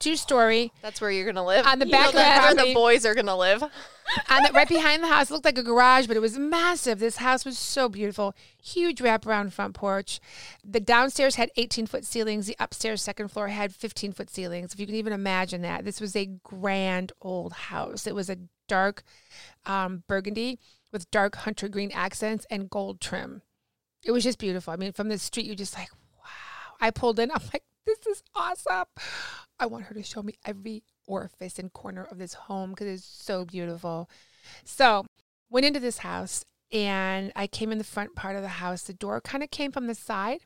[0.00, 0.72] two story.
[0.82, 1.64] That's where you're gonna live.
[1.64, 3.62] On the You back know of the that's where the boys are gonna live.
[4.28, 6.98] And the, right behind the house looked like a garage, but it was massive.
[6.98, 8.34] This house was so beautiful.
[8.62, 10.20] Huge wraparound front porch.
[10.64, 12.46] The downstairs had 18 foot ceilings.
[12.46, 14.72] The upstairs second floor had 15 foot ceilings.
[14.72, 15.84] If you can even imagine that.
[15.84, 18.06] This was a grand old house.
[18.06, 19.02] It was a dark
[19.66, 20.58] um, burgundy
[20.92, 23.42] with dark hunter green accents and gold trim.
[24.04, 24.72] It was just beautiful.
[24.72, 26.76] I mean, from the street, you're just like, wow.
[26.80, 27.30] I pulled in.
[27.30, 28.86] I'm like, this is awesome.
[29.58, 33.04] I want her to show me every orifice and corner of this home because it's
[33.04, 34.08] so beautiful.
[34.64, 35.06] So,
[35.50, 38.82] went into this house and I came in the front part of the house.
[38.82, 40.40] The door kind of came from the side.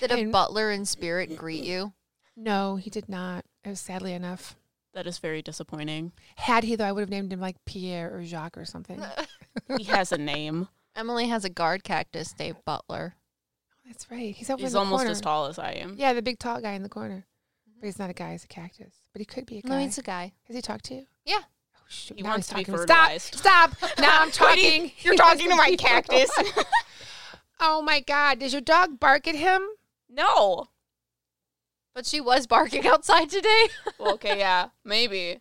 [0.00, 1.92] Did a And- butler in spirit greet you?
[2.36, 3.44] No, he did not.
[3.64, 4.56] It was sadly enough.
[4.94, 6.12] that is very disappointing.
[6.36, 9.02] Had he, though, I would have named him like Pierre or Jacques or something.
[9.76, 10.68] he has a name.
[10.94, 13.14] Emily has a guard cactus named Butler.
[13.86, 14.34] That's right.
[14.34, 15.10] He's over He's in the almost corner.
[15.10, 15.96] as tall as I am.
[15.98, 17.26] Yeah, the big tall guy in the corner.
[17.76, 17.80] Mm-hmm.
[17.80, 18.94] But he's not a guy, he's a cactus.
[19.12, 19.68] But he could be a guy.
[19.68, 20.32] No, he's a guy.
[20.44, 21.06] Has he talked to you?
[21.24, 21.40] Yeah.
[21.42, 22.16] Oh, shoot.
[22.16, 23.34] He now wants he's to be talking fertilized.
[23.34, 23.76] Stop!
[23.76, 23.90] Stop!
[23.98, 24.92] Now I'm talking.
[25.00, 26.30] You're talking to my cactus.
[27.60, 28.40] oh my God.
[28.40, 29.62] Does your dog bark at him?
[30.08, 30.68] no.
[31.94, 33.68] But she was barking outside today.
[33.98, 35.40] Well, okay, yeah, maybe.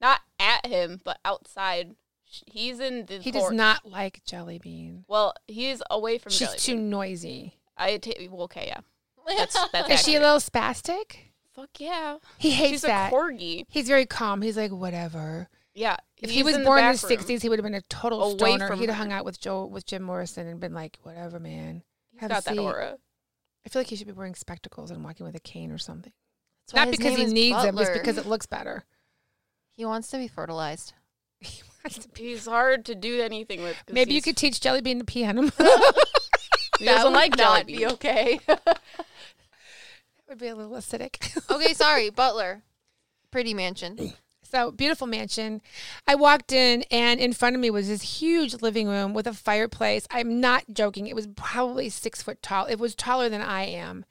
[0.00, 1.94] Not at him, but outside.
[2.24, 3.18] He's in the.
[3.18, 5.04] He does not like Jelly Bean.
[5.08, 6.32] Well, he's away from.
[6.32, 6.88] She's Jelly too Bean.
[6.88, 7.54] noisy.
[7.76, 8.80] I ta- well, okay, yeah.
[9.36, 9.90] That's that's.
[9.90, 11.16] Is she a little spastic?
[11.54, 12.18] Fuck yeah.
[12.38, 13.12] He hates She's that.
[13.12, 13.64] a corgi.
[13.68, 14.42] He's very calm.
[14.42, 15.48] He's like, whatever.
[15.74, 15.96] Yeah.
[16.16, 17.18] If he was in born in the room.
[17.18, 18.74] '60s, he would have been a total Away stoner.
[18.76, 21.82] He'd have hung out with Joe, with Jim Morrison, and been like, whatever, man.
[22.12, 22.96] He's Have got that aura.
[23.64, 26.12] I feel like he should be wearing spectacles and walking with a cane or something.
[26.72, 28.84] That's Not because he is needs them, just because it looks better.
[29.74, 30.92] he wants to be fertilized.
[31.40, 33.74] He wants to be- He's hard to do anything with.
[33.90, 35.52] Maybe you could teach Jelly Bean to pee on him.
[36.78, 38.40] He That doesn't would like jelly not be okay.
[40.30, 41.36] would be a little acidic.
[41.50, 42.62] okay, sorry, Butler.
[43.32, 44.12] Pretty mansion.
[44.42, 45.60] So beautiful mansion.
[46.06, 49.32] I walked in, and in front of me was this huge living room with a
[49.32, 50.06] fireplace.
[50.10, 51.06] I'm not joking.
[51.06, 52.66] It was probably six foot tall.
[52.66, 54.04] It was taller than I am,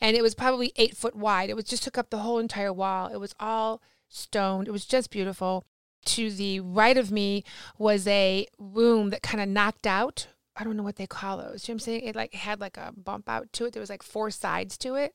[0.00, 1.50] and it was probably eight foot wide.
[1.50, 3.08] It was just took up the whole entire wall.
[3.08, 4.68] It was all stoned.
[4.68, 5.64] It was just beautiful.
[6.06, 7.44] To the right of me
[7.78, 10.28] was a room that kind of knocked out.
[10.56, 11.66] I don't know what they call those.
[11.66, 12.02] You know what I'm saying?
[12.02, 13.72] It like had like a bump out to it.
[13.72, 15.14] There was like four sides to it.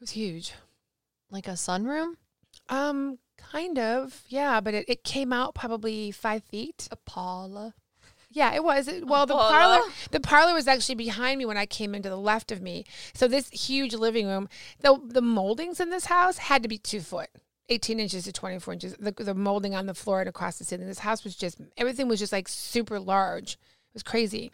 [0.00, 0.54] It was huge.
[1.30, 2.14] Like a sunroom?
[2.70, 6.88] Um, kind of, yeah, but it, it came out probably five feet.
[6.90, 7.74] A Paula.
[8.30, 8.88] Yeah, it was.
[8.88, 12.16] It- well, the parlor, the parlor was actually behind me when I came into the
[12.16, 12.84] left of me.
[13.12, 14.48] So this huge living room,
[14.80, 17.28] the the moldings in this house had to be two foot,
[17.68, 18.94] eighteen inches to twenty four inches.
[18.98, 20.86] The the molding on the floor and across the ceiling.
[20.86, 23.54] This house was just everything was just like super large.
[23.54, 24.52] It was crazy.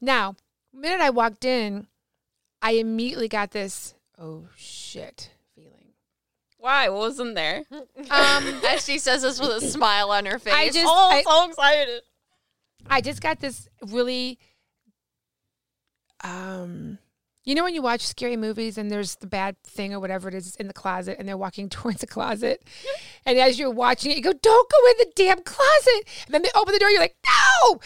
[0.00, 0.36] Now,
[0.72, 1.86] the minute I walked in,
[2.60, 5.92] I immediately got this oh shit feeling.
[6.58, 6.88] Why?
[6.90, 7.62] What was in there?
[8.10, 10.52] Um, As she says this with a smile on her face.
[10.54, 12.02] I just oh, I- so excited.
[12.88, 14.38] I just got this really
[16.22, 16.98] um
[17.44, 20.34] You know when you watch scary movies and there's the bad thing or whatever it
[20.34, 22.62] is in the closet and they're walking towards the closet,
[23.26, 26.42] and as you're watching it, you go, "Don't go in the damn closet!" And then
[26.42, 27.80] they open the door, you're like, "No!"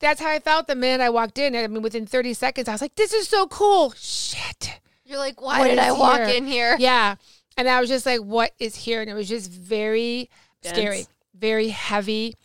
[0.00, 1.54] That's how I felt the minute I walked in.
[1.54, 4.80] I mean, within 30 seconds, I was like, "This is so cool!" Shit.
[5.10, 6.28] You're like, why What did I walk here?
[6.28, 6.76] in here?
[6.78, 7.16] Yeah.
[7.56, 9.00] And I was just like, what is here?
[9.00, 10.30] And it was just very
[10.62, 10.76] Dense.
[10.76, 12.36] scary, very heavy,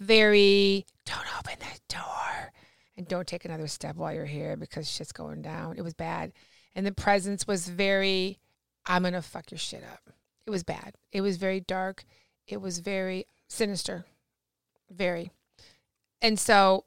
[0.00, 2.52] very, don't open the door
[2.96, 5.76] and don't take another step while you're here because shit's going down.
[5.76, 6.32] It was bad.
[6.74, 8.38] And the presence was very,
[8.86, 10.10] I'm going to fuck your shit up.
[10.46, 10.94] It was bad.
[11.12, 12.04] It was very dark.
[12.48, 14.06] It was very sinister.
[14.90, 15.30] Very.
[16.22, 16.84] And so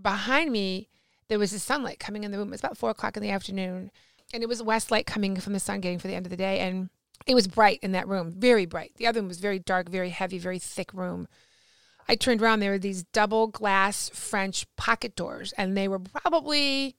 [0.00, 0.88] behind me,
[1.28, 2.48] there was the sunlight coming in the room.
[2.48, 3.90] It was about four o'clock in the afternoon
[4.32, 6.36] and it was west light coming from the sun getting for the end of the
[6.36, 6.90] day and
[7.26, 8.92] it was bright in that room very bright.
[8.96, 11.28] The other one was very dark very heavy very thick room.
[12.08, 16.96] I turned around there were these double glass french pocket doors and they were probably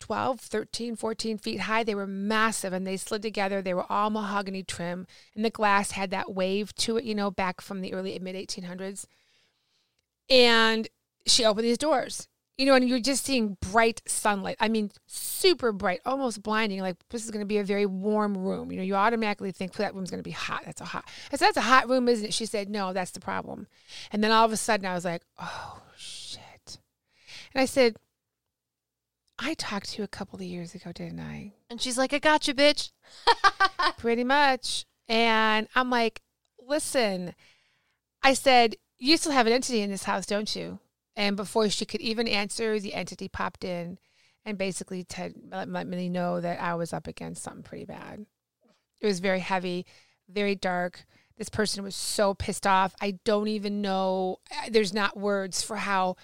[0.00, 1.84] 12 13 14 feet high.
[1.84, 3.62] They were massive and they slid together.
[3.62, 7.30] They were all mahogany trim and the glass had that wave to it you know
[7.30, 9.06] back from the early mid 1800s
[10.28, 10.88] and
[11.26, 14.56] she opened these doors you know, and you're just seeing bright sunlight.
[14.60, 16.80] I mean, super bright, almost blinding.
[16.80, 18.70] Like this is going to be a very warm room.
[18.70, 20.62] You know, you automatically think that room's going to be hot.
[20.66, 21.08] That's a hot.
[21.32, 22.34] I said, that's a hot room, isn't it?
[22.34, 23.66] She said, no, that's the problem.
[24.10, 26.78] And then all of a sudden, I was like, oh shit.
[27.54, 27.96] And I said,
[29.38, 31.52] I talked to you a couple of years ago, didn't I?
[31.70, 32.92] And she's like, I got you, bitch.
[33.98, 34.84] Pretty much.
[35.08, 36.20] And I'm like,
[36.64, 37.34] listen,
[38.22, 40.78] I said, you still have an entity in this house, don't you?
[41.16, 43.98] And before she could even answer, the entity popped in
[44.44, 48.26] and basically Ted let, let me know that I was up against something pretty bad.
[49.00, 49.84] It was very heavy,
[50.28, 51.04] very dark.
[51.36, 52.94] This person was so pissed off.
[53.00, 54.38] I don't even know.
[54.50, 56.16] uh, There's not words for how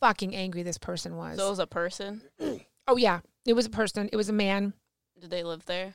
[0.00, 1.38] fucking angry this person was.
[1.38, 2.22] So it was a person.
[2.88, 3.20] oh, yeah.
[3.46, 4.08] It was a person.
[4.12, 4.72] It was a man.
[5.20, 5.94] Did they live there?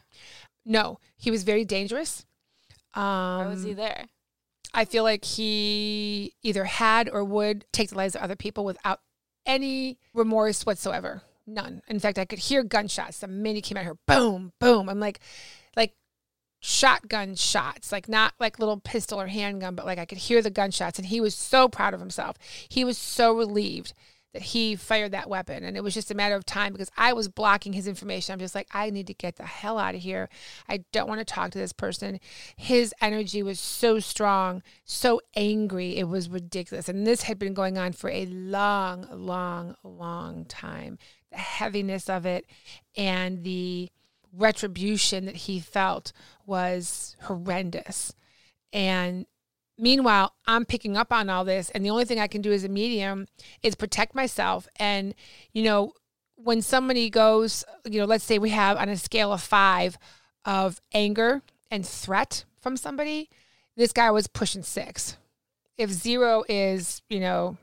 [0.65, 2.25] No, he was very dangerous.
[2.93, 4.05] Um, Why was he there?
[4.73, 8.99] I feel like he either had or would take the lives of other people without
[9.45, 11.23] any remorse whatsoever.
[11.47, 11.81] None.
[11.87, 13.97] In fact, I could hear gunshots the minute came out here.
[14.07, 14.87] Boom, boom.
[14.87, 15.19] I'm like,
[15.75, 15.93] like
[16.59, 20.51] shotgun shots, like not like little pistol or handgun, but like I could hear the
[20.51, 20.99] gunshots.
[20.99, 22.37] And he was so proud of himself.
[22.69, 23.93] He was so relieved
[24.33, 25.63] that he fired that weapon.
[25.63, 28.33] And it was just a matter of time because I was blocking his information.
[28.33, 30.29] I'm just like, I need to get the hell out of here.
[30.67, 32.19] I don't want to talk to this person.
[32.55, 35.97] His energy was so strong, so angry.
[35.97, 36.89] It was ridiculous.
[36.89, 40.99] And this had been going on for a long, long, long time.
[41.31, 42.45] The heaviness of it
[42.95, 43.89] and the
[44.33, 46.11] retribution that he felt
[46.45, 48.13] was horrendous.
[48.71, 49.25] And
[49.79, 52.63] meanwhile, I'm picking up on all this, and the only thing I can do as
[52.63, 53.27] a medium
[53.63, 54.67] is protect myself.
[54.75, 55.15] And,
[55.53, 55.93] you know,
[56.35, 59.97] when somebody goes, you know, let's say we have on a scale of five
[60.45, 63.29] of anger and threat from somebody,
[63.75, 65.17] this guy was pushing six.
[65.77, 67.57] If zero is, you know,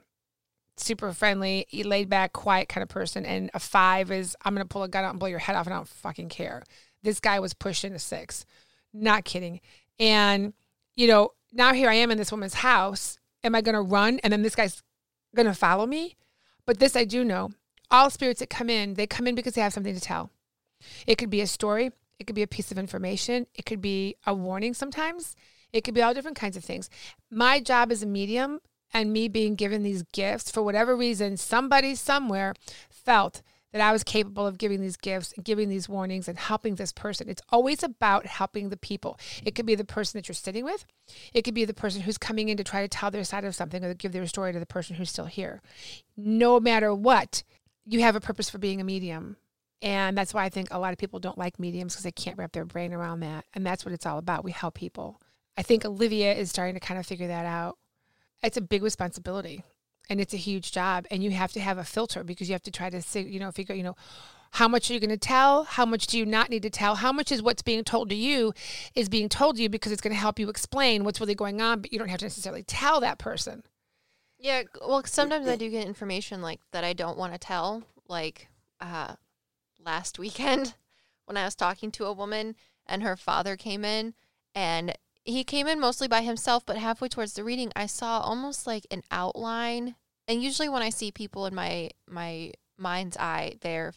[0.78, 4.82] super friendly, laid back, quiet kind of person, and a five is I'm gonna pull
[4.82, 6.62] a gun out and blow your head off, and I don't fucking care.
[7.02, 8.44] This guy was pushing a six,
[8.92, 9.60] not kidding.
[9.98, 10.54] And
[10.96, 13.18] you know, now here I am in this woman's house.
[13.42, 14.82] Am I gonna run and then this guy's
[15.34, 16.16] gonna follow me?
[16.66, 17.50] But this I do know:
[17.90, 20.30] all spirits that come in, they come in because they have something to tell.
[21.06, 21.92] It could be a story.
[22.18, 23.46] It could be a piece of information.
[23.54, 25.36] It could be a warning sometimes.
[25.72, 26.88] It could be all different kinds of things.
[27.30, 28.60] My job as a medium
[28.92, 32.54] and me being given these gifts, for whatever reason, somebody somewhere
[32.88, 33.42] felt
[33.76, 36.92] that I was capable of giving these gifts and giving these warnings and helping this
[36.92, 37.28] person.
[37.28, 39.18] It's always about helping the people.
[39.44, 40.86] It could be the person that you're sitting with,
[41.34, 43.54] it could be the person who's coming in to try to tell their side of
[43.54, 45.60] something or give their story to the person who's still here.
[46.16, 47.42] No matter what,
[47.84, 49.36] you have a purpose for being a medium.
[49.82, 52.38] And that's why I think a lot of people don't like mediums because they can't
[52.38, 53.44] wrap their brain around that.
[53.52, 54.42] And that's what it's all about.
[54.42, 55.20] We help people.
[55.58, 57.76] I think Olivia is starting to kind of figure that out.
[58.42, 59.62] It's a big responsibility
[60.08, 61.06] and it's a huge job.
[61.10, 63.50] And you have to have a filter because you have to try to, you know,
[63.50, 63.96] figure, you know,
[64.52, 65.64] how much are you going to tell?
[65.64, 66.96] How much do you not need to tell?
[66.96, 68.54] How much is what's being told to you
[68.94, 71.60] is being told to you because it's going to help you explain what's really going
[71.60, 73.64] on, but you don't have to necessarily tell that person.
[74.38, 77.82] Yeah, well, sometimes I do get information like that I don't want to tell.
[78.08, 78.48] Like
[78.80, 79.16] uh,
[79.84, 80.74] last weekend
[81.24, 82.54] when I was talking to a woman
[82.86, 84.14] and her father came in,
[84.54, 88.66] and he came in mostly by himself, but halfway towards the reading, I saw almost
[88.66, 89.96] like an outline.
[90.28, 93.92] And usually, when I see people in my my mind's eye, they're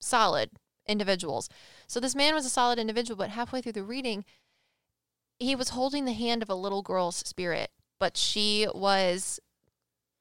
[0.00, 0.50] solid
[0.86, 1.48] individuals.
[1.86, 4.24] So this man was a solid individual, but halfway through the reading,
[5.38, 7.70] he was holding the hand of a little girl's spirit,
[8.00, 9.40] but she was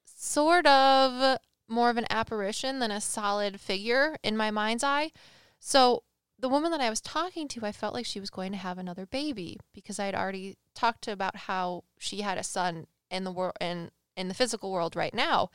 [0.05, 5.11] sort of more of an apparition than a solid figure in my mind's eye.
[5.59, 6.03] So
[6.43, 8.77] the woman that I was talking to, I felt like she was going to have
[8.77, 13.23] another baby because I had already talked to about how she had a son in
[13.23, 15.49] the world in in the physical world right now.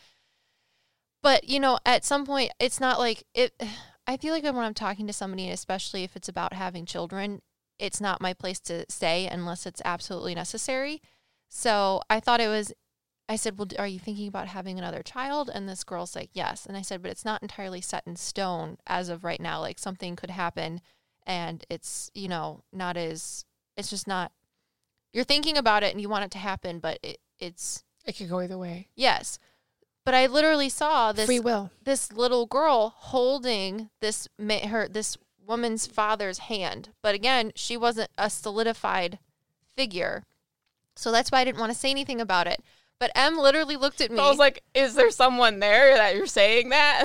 [1.22, 3.52] But you know, at some point, it's not like it.
[4.06, 7.42] I feel like when I'm talking to somebody, especially if it's about having children,
[7.78, 11.02] it's not my place to say unless it's absolutely necessary.
[11.50, 12.72] So I thought it was.
[13.28, 16.64] I said, "Well, are you thinking about having another child?" And this girl's like, "Yes."
[16.66, 19.60] And I said, "But it's not entirely set in stone as of right now.
[19.60, 20.80] Like something could happen,
[21.26, 23.44] and it's you know not as
[23.76, 24.32] it's just not.
[25.12, 28.28] You're thinking about it and you want it to happen, but it, it's It could
[28.28, 28.88] go either way.
[28.94, 29.38] yes.
[30.04, 31.70] But I literally saw this Free will.
[31.84, 36.90] this little girl holding this her this woman's father's hand.
[37.02, 39.18] But again, she wasn't a solidified
[39.76, 40.24] figure.
[40.96, 42.62] So that's why I didn't want to say anything about it.
[43.00, 44.16] But Em literally looked at me.
[44.16, 47.04] So I was like, is there someone there that you're saying that?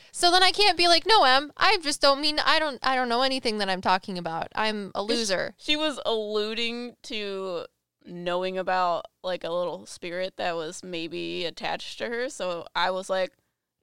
[0.12, 2.94] so then I can't be like, "No, Em, I just don't mean I don't I
[2.96, 4.48] don't know anything that I'm talking about.
[4.54, 7.66] I'm a loser." she was alluding to
[8.06, 12.28] knowing about like a little spirit that was maybe attached to her.
[12.30, 13.32] So I was like,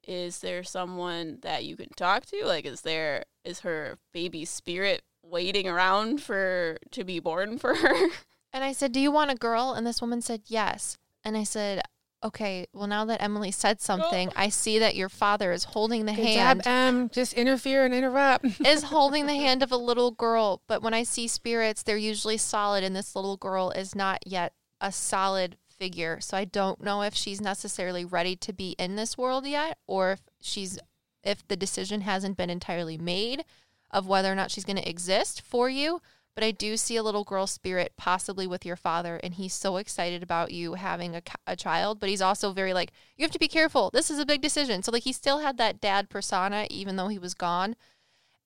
[0.07, 2.43] is there someone that you can talk to?
[2.45, 8.07] Like is there is her baby spirit waiting around for to be born for her?
[8.53, 11.43] And I said, "Do you want a girl?" And this woman said, "Yes." And I
[11.43, 11.81] said,
[12.23, 13.83] "Okay, well now that Emily said oh.
[13.83, 17.11] something, I see that your father is holding the Good hand job.
[17.11, 18.45] Just interfere and interrupt.
[18.65, 22.37] is holding the hand of a little girl, but when I see spirits, they're usually
[22.37, 26.19] solid, and this little girl is not yet a solid figure.
[26.21, 30.11] So I don't know if she's necessarily ready to be in this world yet, or
[30.11, 30.77] if she's
[31.23, 33.45] if the decision hasn't been entirely made
[33.91, 36.01] of whether or not she's going to exist for you.
[36.33, 39.77] But I do see a little girl spirit possibly with your father, and he's so
[39.77, 41.99] excited about you having a, a child.
[41.99, 43.89] But he's also very like, you have to be careful.
[43.91, 44.81] This is a big decision.
[44.81, 47.75] So, like, he still had that dad persona, even though he was gone.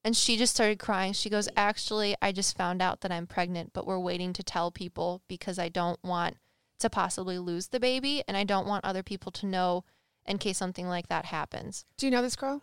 [0.03, 1.13] And she just started crying.
[1.13, 4.71] She goes, Actually, I just found out that I'm pregnant, but we're waiting to tell
[4.71, 6.37] people because I don't want
[6.79, 9.83] to possibly lose the baby and I don't want other people to know
[10.25, 11.85] in case something like that happens.
[11.97, 12.61] Do you know this girl?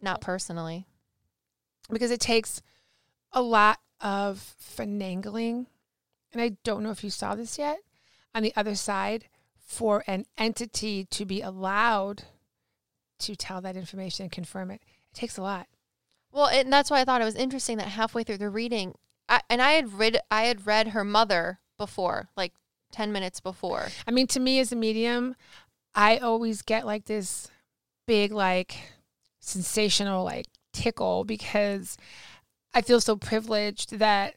[0.00, 0.86] Not personally.
[1.90, 2.62] Because it takes
[3.32, 5.66] a lot of finagling.
[6.32, 7.78] And I don't know if you saw this yet.
[8.34, 12.24] On the other side, for an entity to be allowed
[13.20, 15.66] to tell that information and confirm it, it takes a lot.
[16.30, 18.94] Well, and that's why I thought it was interesting that halfway through the reading,
[19.28, 22.52] I, and I had read I had read her mother before, like
[22.90, 23.88] ten minutes before.
[24.06, 25.36] I mean, to me as a medium,
[25.94, 27.48] I always get like this
[28.06, 28.76] big, like
[29.38, 31.96] sensational, like tickle because
[32.74, 34.34] I feel so privileged that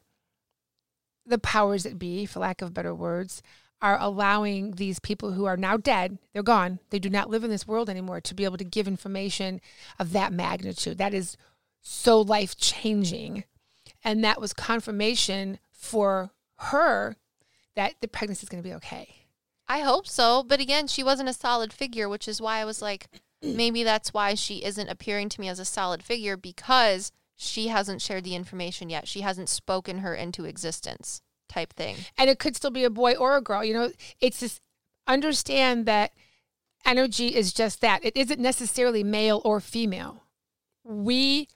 [1.25, 3.41] the powers that be, for lack of better words,
[3.81, 7.49] are allowing these people who are now dead, they're gone, they do not live in
[7.49, 9.59] this world anymore, to be able to give information
[9.99, 10.97] of that magnitude.
[10.97, 11.37] That is
[11.81, 13.43] so life changing.
[14.03, 17.17] And that was confirmation for her
[17.75, 19.15] that the pregnancy is going to be okay.
[19.67, 22.81] I hope so, but again, she wasn't a solid figure, which is why I was
[22.81, 23.07] like,
[23.43, 28.01] maybe that's why she isn't appearing to me as a solid figure because she hasn't
[28.01, 29.07] shared the information yet.
[29.07, 31.95] She hasn't spoken her into existence, type thing.
[32.17, 33.63] and it could still be a boy or a girl.
[33.63, 34.59] You know, it's just
[35.07, 36.11] understand that
[36.85, 38.03] energy is just that.
[38.03, 40.23] It isn't necessarily male or female.
[40.83, 41.47] We,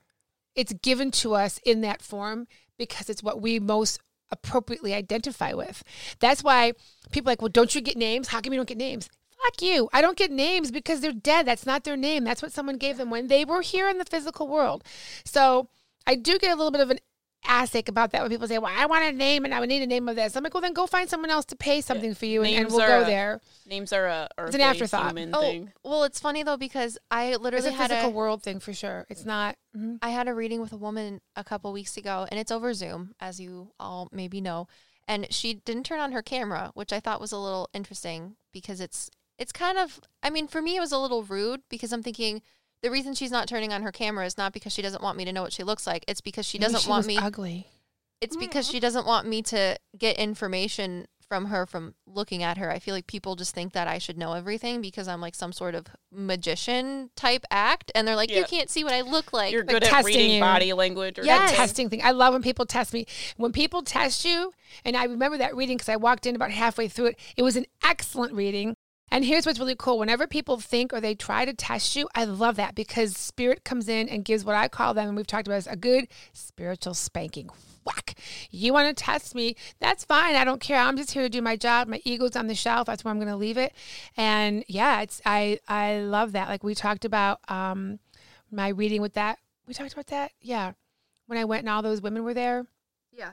[0.56, 5.84] it's given to us in that form because it's what we most appropriately identify with.
[6.20, 6.74] That's why
[7.12, 8.30] people like, well, don't you get names?
[8.30, 9.10] How come you don't get names?
[9.44, 9.90] Fuck you.
[9.94, 11.46] I don't get names because they're dead.
[11.46, 12.24] That's not their name.
[12.24, 14.84] That's what someone gave them when they were here in the physical world.
[15.26, 15.68] So
[16.06, 17.00] I do get a little bit of an
[17.48, 19.82] ask about that when people say, Well, I want a name and I would need
[19.82, 20.36] a name of this.
[20.36, 22.68] I'm like, Well then go find someone else to pay something for you and, and
[22.68, 23.42] we'll go a- there.
[23.66, 25.08] Names are a It's an afterthought.
[25.08, 25.72] human Oh, thing.
[25.84, 28.74] well, it's funny though because I It's literally a had physical a world thing for
[28.74, 29.08] sure.
[29.10, 29.98] It's not mhm.
[30.04, 33.16] I had a reading with a woman a couple weeks ago, and it's over Zoom,
[33.20, 34.68] as you all maybe know.
[35.08, 38.80] And she didn't turn on her camera, which I thought was a little interesting because
[38.80, 39.10] it's
[39.42, 42.44] it's kind of I mean, for me it was a little rude because I'm thinking
[42.84, 45.26] the reason she's not turning on her camera is not because she doesn't want me
[45.26, 46.06] to know what she looks like.
[46.08, 47.68] It's because she Maybe doesn't want me ugly.
[48.22, 48.72] it's because mm.
[48.72, 52.70] she doesn't want me to get information from her from looking at her.
[52.70, 55.54] I feel like people just think that I should know everything because I'm like some
[55.54, 59.54] sort of magician type act and they're like, You can't see what I look like.
[59.54, 60.42] You're like good at testing reading you.
[60.42, 61.52] body language or Yes.
[61.52, 62.02] that testing thing.
[62.04, 63.06] I love when people test me.
[63.38, 64.52] When people test you,
[64.84, 67.20] and I remember that reading because I walked in about halfway through it.
[67.38, 68.76] It was an excellent reading.
[69.12, 70.00] And here's what's really cool.
[70.00, 73.90] Whenever people think or they try to test you, I love that because spirit comes
[73.90, 76.94] in and gives what I call them, and we've talked about this, a good spiritual
[76.94, 77.50] spanking.
[77.84, 78.16] whack.
[78.52, 79.56] You want to test me?
[79.80, 80.36] That's fine.
[80.36, 80.80] I don't care.
[80.80, 81.88] I'm just here to do my job.
[81.88, 82.86] My ego's on the shelf.
[82.88, 83.74] That's where I'm going to leave it.
[84.16, 86.48] And yeah, it's I I love that.
[86.48, 88.00] Like we talked about um
[88.52, 89.40] my reading with that.
[89.68, 90.32] We talked about that.
[90.42, 90.74] Yeah,
[91.26, 92.66] when I went and all those women were there
[93.12, 93.32] Yeah.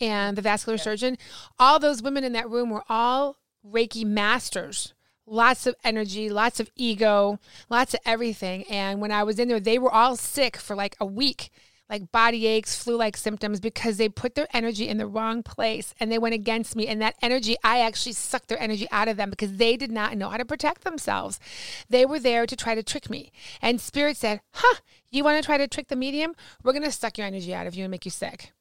[0.00, 1.16] and the vascular surgeon,
[1.58, 4.94] all those women in that room were all Reiki masters.
[5.26, 8.64] Lots of energy, lots of ego, lots of everything.
[8.64, 11.50] And when I was in there, they were all sick for like a week,
[11.90, 15.94] like body aches, flu like symptoms, because they put their energy in the wrong place
[15.98, 16.86] and they went against me.
[16.86, 20.16] And that energy, I actually sucked their energy out of them because they did not
[20.16, 21.40] know how to protect themselves.
[21.88, 23.32] They were there to try to trick me.
[23.60, 24.76] And Spirit said, Huh,
[25.10, 26.34] you want to try to trick the medium?
[26.62, 28.52] We're going to suck your energy out of you and make you sick.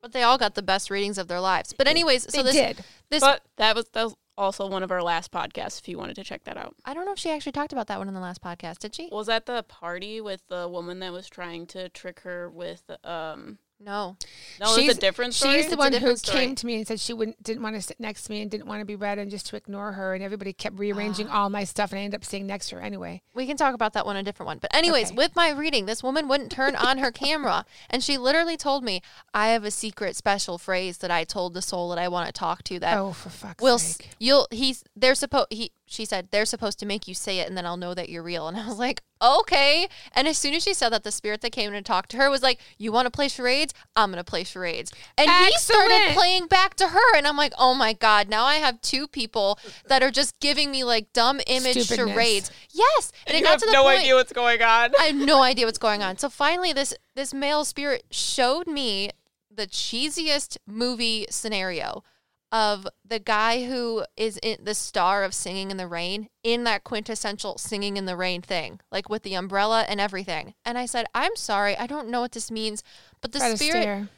[0.00, 1.74] But they all got the best readings of their lives.
[1.76, 2.84] But anyways, so They this did.
[3.10, 5.78] this But that was that was also one of our last podcasts.
[5.80, 7.88] If you wanted to check that out, I don't know if she actually talked about
[7.88, 9.08] that one in the last podcast, did she?
[9.12, 13.58] was that the party with the woman that was trying to trick her with um.
[13.80, 14.16] No.
[14.60, 15.54] No, it was a different story.
[15.54, 16.38] She's the It's one who story.
[16.38, 18.50] came to me and said she wouldn't didn't want to sit next to me and
[18.50, 21.42] didn't want to be read and just to ignore her and everybody kept rearranging ah.
[21.42, 23.22] all my stuff and I ended up sitting next to her anyway.
[23.34, 24.58] We can talk about that one a different one.
[24.58, 25.16] But anyways, Okay.
[25.16, 29.00] with my reading, this woman wouldn't turn on her camera, and she literally told me,
[29.32, 32.32] "I have a secret special phrase that I told the soul that I want to
[32.32, 34.10] talk to that oh, for fuck's will sake!
[34.18, 37.56] you'll he's they're supposed he she said they're supposed to make you say it and
[37.56, 40.62] then I'll know that you're real." And I was like, "Okay." And as soon as
[40.62, 42.92] she said that, the spirit that came in to talk to her was like, "You
[42.92, 43.74] want to play charades?
[43.96, 47.74] I'm gonna play charades." And he started playing back to her, and I'm like, "Oh
[47.74, 51.76] my god!" Now I have two people that are just giving me like dumb image
[51.78, 52.12] Stupidness.
[52.14, 52.50] charades.
[52.72, 54.00] Yes, and it got have to the no point.
[54.00, 54.92] idea what's going on.
[54.98, 56.18] I have no idea what's going on.
[56.18, 59.10] So finally, this this male spirit showed me
[59.50, 62.04] the cheesiest movie scenario
[62.50, 66.84] of the guy who is in the star of Singing in the Rain in that
[66.84, 70.54] quintessential Singing in the Rain thing, like with the umbrella and everything.
[70.64, 72.82] And I said, "I'm sorry, I don't know what this means,
[73.20, 74.08] but the spirit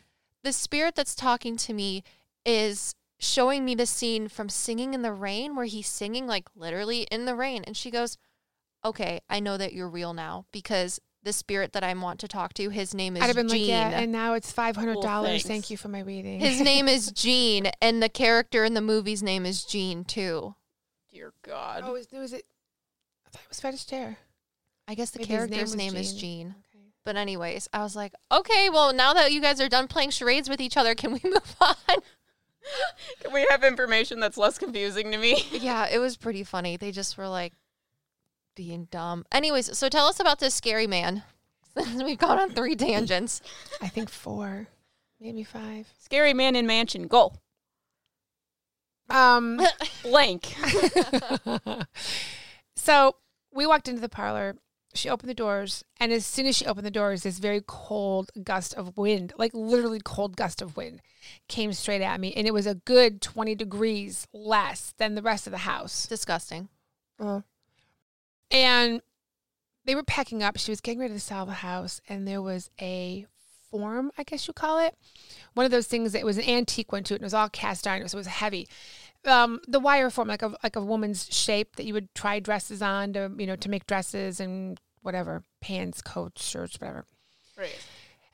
[0.42, 2.02] the spirit that's talking to me
[2.44, 7.02] is showing me the scene from Singing in the Rain where he's singing like literally
[7.10, 7.62] in the rain.
[7.66, 8.16] And she goes,
[8.84, 12.54] Okay, I know that you're real now because the spirit that I want to talk
[12.54, 13.60] to, his name is I'd have been Gene.
[13.60, 15.30] like, yeah, and now it's five hundred dollars.
[15.30, 15.44] thanks.
[15.46, 16.40] Thank you for my reading.
[16.40, 20.54] his name is Gene, and the character in the movie's name is Gene too.
[21.12, 21.82] Dear God.
[21.84, 22.44] oh, was, was it?
[23.26, 24.16] I thought it was Fred Astaire.
[24.88, 26.46] I guess the Maybe character's name name, was is Gene.
[26.48, 26.54] Gene.
[26.74, 26.84] Okay.
[27.04, 30.48] But anyways, I was like, okay, well now that you guys are done playing charades
[30.48, 31.74] with each other, can we move on?
[33.22, 35.42] Can we have information that's less confusing to me?
[35.52, 36.76] yeah, it was pretty funny.
[36.76, 37.52] They just were like
[38.54, 39.24] being dumb.
[39.32, 41.22] Anyways, so tell us about this scary man.
[41.96, 43.40] We've gone on three tangents.
[43.80, 44.68] I think four,
[45.20, 45.88] maybe five.
[45.98, 47.06] Scary man in mansion.
[47.06, 47.32] Go.
[49.08, 49.60] Um.
[50.02, 50.54] Blank.
[52.76, 53.16] so
[53.52, 54.56] we walked into the parlor.
[54.92, 58.32] She opened the doors, and as soon as she opened the doors, this very cold
[58.42, 61.00] gust of wind, like literally cold gust of wind,
[61.48, 65.46] came straight at me, and it was a good twenty degrees less than the rest
[65.46, 66.06] of the house.
[66.08, 66.68] Disgusting.
[68.50, 69.00] And
[69.84, 70.58] they were packing up.
[70.58, 73.26] She was getting ready to sell the house, and there was a
[73.70, 74.96] form, I guess you call it,
[75.54, 77.14] one of those things that was an antique one too.
[77.14, 78.68] And it was all cast iron, so it was heavy.
[79.24, 82.80] Um, the wire form, like a like a woman's shape that you would try dresses
[82.80, 87.04] on to you know to make dresses and whatever pants, coats, shirts, whatever.
[87.56, 87.78] Right.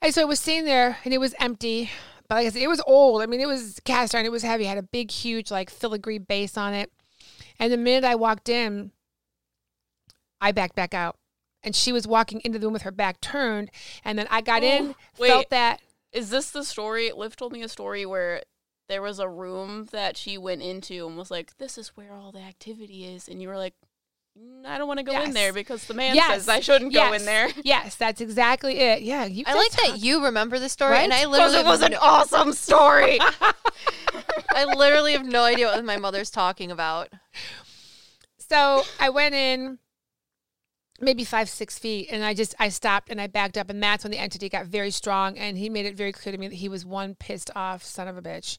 [0.02, 1.90] And so it was sitting there, and it was empty.
[2.28, 3.22] But like I said, it was old.
[3.22, 4.26] I mean, it was cast iron.
[4.26, 4.64] It was heavy.
[4.64, 6.92] It had a big, huge, like filigree base on it.
[7.58, 8.90] And the minute I walked in,
[10.40, 11.16] I backed back out.
[11.62, 13.70] And she was walking into the room with her back turned.
[14.04, 15.28] And then I got in, wait.
[15.28, 15.80] felt that.
[16.12, 17.10] Is this the story?
[17.12, 18.42] Liv told me a story where
[18.88, 22.30] there was a room that she went into and was like, "This is where all
[22.30, 23.74] the activity is," and you were like,
[24.40, 25.26] "Mm, "I don't want to go Yes.
[25.26, 26.28] in there because the man Yes.
[26.44, 29.02] says I shouldn't go in there." Yes, that's exactly it.
[29.02, 29.42] Yeah, you.
[29.44, 31.04] I like that you remember the story, Right?
[31.04, 33.18] and I literally it was an awesome story.
[34.54, 37.08] I literally have no idea what my mother's talking about.
[38.38, 39.78] So I went in
[41.00, 44.04] maybe five, six feet, and I just I stopped and I backed up, and that's
[44.04, 46.56] when the entity got very strong, and he made it very clear to me that
[46.56, 48.58] he was one pissed off son of a bitch.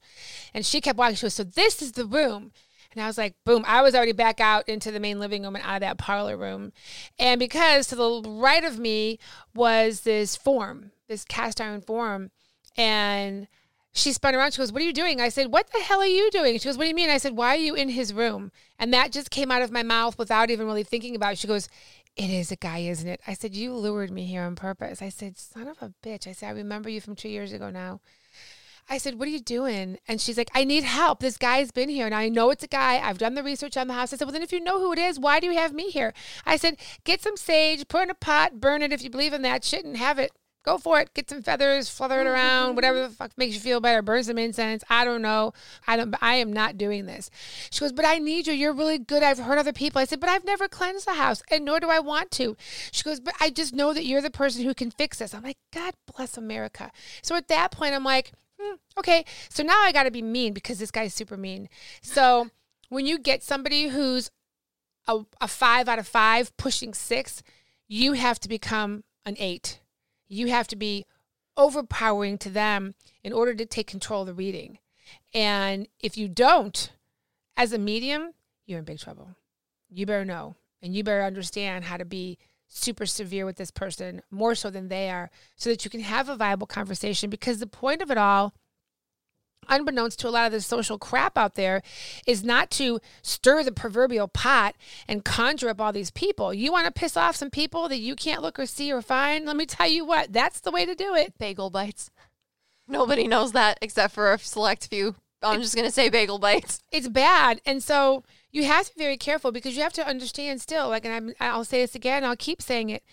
[0.53, 1.15] And she kept walking.
[1.15, 2.51] She was so this is the room.
[2.93, 5.55] And I was like, boom, I was already back out into the main living room
[5.55, 6.71] and out of that parlor room.
[7.19, 9.19] And because to the right of me
[9.53, 12.31] was this form, this cast iron form.
[12.75, 13.47] And
[13.97, 14.53] she spun around.
[14.53, 15.19] She goes, What are you doing?
[15.19, 16.57] I said, What the hell are you doing?
[16.57, 17.09] She goes, What do you mean?
[17.09, 18.51] I said, Why are you in his room?
[18.79, 21.39] And that just came out of my mouth without even really thinking about it.
[21.39, 21.67] She goes,
[22.17, 23.21] It is a guy, isn't it?
[23.27, 25.03] I said, You lured me here on purpose.
[25.03, 26.27] I said, Son of a bitch.
[26.27, 28.01] I said, I remember you from two years ago now.
[28.89, 29.99] I said, What are you doing?
[30.07, 31.19] And she's like, I need help.
[31.19, 32.99] This guy's been here and I know it's a guy.
[32.99, 34.13] I've done the research on the house.
[34.13, 35.91] I said, Well, then if you know who it is, why do you have me
[35.91, 36.11] here?
[36.43, 39.43] I said, Get some sage, put in a pot, burn it if you believe in
[39.43, 40.31] that shit and have it.
[40.67, 41.13] Go for it.
[41.13, 44.01] Get some feathers, flutter it around, whatever the fuck makes you feel better.
[44.01, 44.83] Burn some incense.
[44.89, 45.53] I don't know.
[45.87, 46.13] I don't.
[46.21, 47.29] I am not doing this.
[47.69, 48.53] She goes, but I need you.
[48.53, 49.23] You're really good.
[49.23, 50.01] I've heard other people.
[50.01, 52.57] I said, but I've never cleansed the house, and nor do I want to.
[52.91, 55.33] She goes, but I just know that you're the person who can fix this.
[55.33, 56.91] I'm like, God bless America.
[57.21, 59.23] So at that point, I'm like, hmm, okay.
[59.47, 61.69] So now I got to be mean because this guy's super mean.
[62.01, 62.49] So
[62.89, 64.31] when you get somebody who's
[65.07, 67.41] a, a five out of five, pushing six,
[67.87, 69.79] you have to become an eight.
[70.27, 71.05] You have to be
[71.55, 74.79] overpowering to them in order to take control of the reading.
[75.33, 76.91] And if you don't,
[77.55, 78.33] as a medium,
[78.65, 79.35] you're in big trouble.
[79.89, 84.21] You better know and you better understand how to be super severe with this person
[84.29, 87.67] more so than they are so that you can have a viable conversation because the
[87.67, 88.53] point of it all
[89.67, 91.81] unbeknownst to a lot of the social crap out there,
[92.25, 94.75] is not to stir the proverbial pot
[95.07, 96.53] and conjure up all these people.
[96.53, 99.45] You want to piss off some people that you can't look or see or find?
[99.45, 101.37] Let me tell you what, that's the way to do it.
[101.37, 102.09] Bagel bites.
[102.87, 105.15] Nobody knows that except for a select few.
[105.43, 106.79] I'm just going to say bagel bites.
[106.91, 107.61] It's bad.
[107.65, 111.05] And so you have to be very careful because you have to understand still, like,
[111.05, 113.03] and I'm, I'll say this again, I'll keep saying it.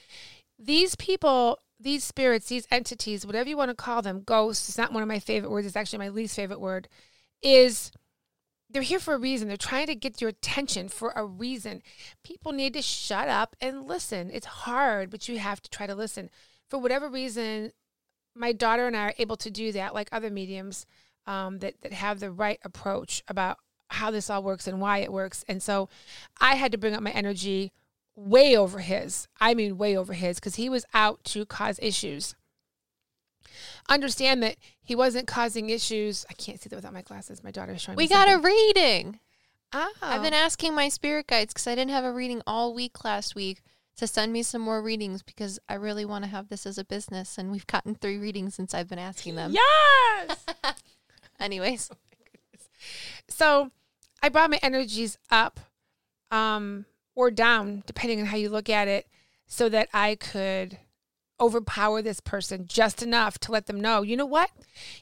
[0.59, 4.93] These people these spirits, these entities, whatever you want to call them, ghosts, it's not
[4.93, 6.89] one of my favorite words, it's actually my least favorite word,
[7.43, 7.91] is
[8.71, 9.49] they're here for a reason.
[9.49, 11.83] They're trying to get your attention for a reason.
[12.25, 14.31] People need to shut up and listen.
[14.33, 16.31] It's hard, but you have to try to listen.
[16.69, 17.73] For whatever reason,
[18.35, 20.87] my daughter and I are able to do that, like other mediums
[21.27, 23.59] um, that, that have the right approach about
[23.89, 25.45] how this all works and why it works.
[25.47, 25.89] And so
[26.41, 27.73] I had to bring up my energy
[28.17, 29.29] way over his.
[29.41, 32.35] I mean, way over his, because he was out to cause issues.
[33.89, 36.25] Understand that he wasn't causing issues.
[36.31, 37.45] I can't see that without my glasses.
[37.45, 38.09] My daughter's showing we me.
[38.09, 38.45] got something.
[38.45, 39.21] a reading.
[39.73, 39.93] Oh.
[40.01, 43.35] I've been asking my spirit guides because I didn't have a reading all week last
[43.35, 43.63] week
[43.97, 46.85] to send me some more readings because I really want to have this as a
[46.85, 47.39] business.
[47.39, 49.53] And we've gotten three readings since I've been asking them.
[49.53, 50.45] Yes.
[51.41, 51.91] Anyways,
[53.29, 53.71] so
[54.23, 55.61] I brought my energies up
[56.31, 59.07] um, or down, depending on how you look at it,
[59.47, 60.79] so that I could
[61.41, 64.51] overpower this person just enough to let them know, you know what?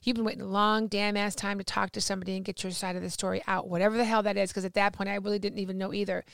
[0.03, 2.73] You've been waiting a long damn ass time to talk to somebody and get your
[2.73, 5.17] side of the story out, whatever the hell that is, because at that point I
[5.17, 6.25] really didn't even know either.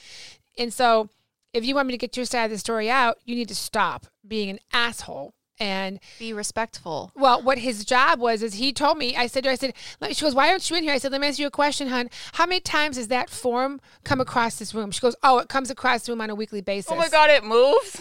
[0.57, 1.09] And so
[1.53, 3.55] if you want me to get your side of the story out, you need to
[3.55, 7.13] stop being an asshole and be respectful.
[7.15, 9.17] well, what his job was is he told me.
[9.17, 9.75] I said, to her, I said,
[10.13, 10.93] she goes, why aren't you in here?
[10.93, 12.11] I said, let me ask you a question, hon.
[12.33, 14.91] How many times has that form come across this room?
[14.91, 16.91] She goes, oh, it comes across the room on a weekly basis.
[16.91, 18.01] Oh my god, it moves.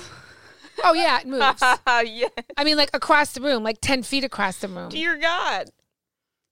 [0.84, 1.62] Oh yeah, it moves.
[1.88, 2.28] yeah.
[2.56, 4.90] I mean, like across the room, like ten feet across the room.
[4.90, 5.72] Dear God.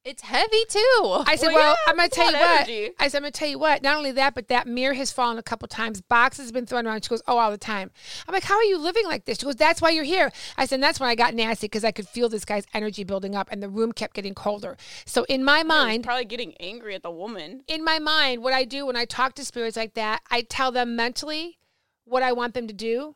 [0.06, 1.24] It's heavy too.
[1.26, 2.70] I said, Well, well, yeah, I'm gonna tell you lot what.
[2.70, 2.92] energy.
[3.00, 3.82] I said, I'm gonna tell you what.
[3.82, 6.00] Not only that, but that mirror has fallen a couple times.
[6.00, 7.04] Boxes have been thrown around.
[7.04, 7.90] She goes, oh, all the time.
[8.28, 9.40] I'm like, how are you living like this?
[9.40, 10.32] She goes, that's why you're here.
[10.58, 13.34] I said, that's when I got nasty because I could feel this guy's energy building
[13.36, 14.78] up, and the room kept getting colder.
[15.06, 17.64] So in my mind, Probably getting angry at the woman.
[17.68, 20.72] in my mind, what I do when I talk to spirits like that, I tell
[20.72, 21.58] them mentally
[22.04, 23.16] what I want them to do.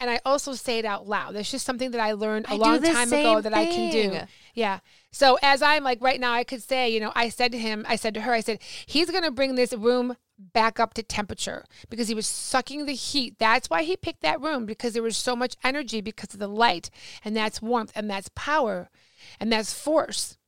[0.00, 1.34] And I also say it out loud.
[1.34, 4.20] That's just something that I learned a I long time ago that I can do.
[4.54, 4.80] Yeah.
[5.12, 7.84] So as I'm like right now, I could say, you know, I said to him,
[7.88, 11.02] I said to her, I said, he's going to bring this room back up to
[11.02, 13.36] temperature because he was sucking the heat.
[13.38, 16.48] That's why he picked that room because there was so much energy because of the
[16.48, 16.88] light.
[17.24, 18.90] And that's warmth and that's power
[19.38, 20.38] and that's force.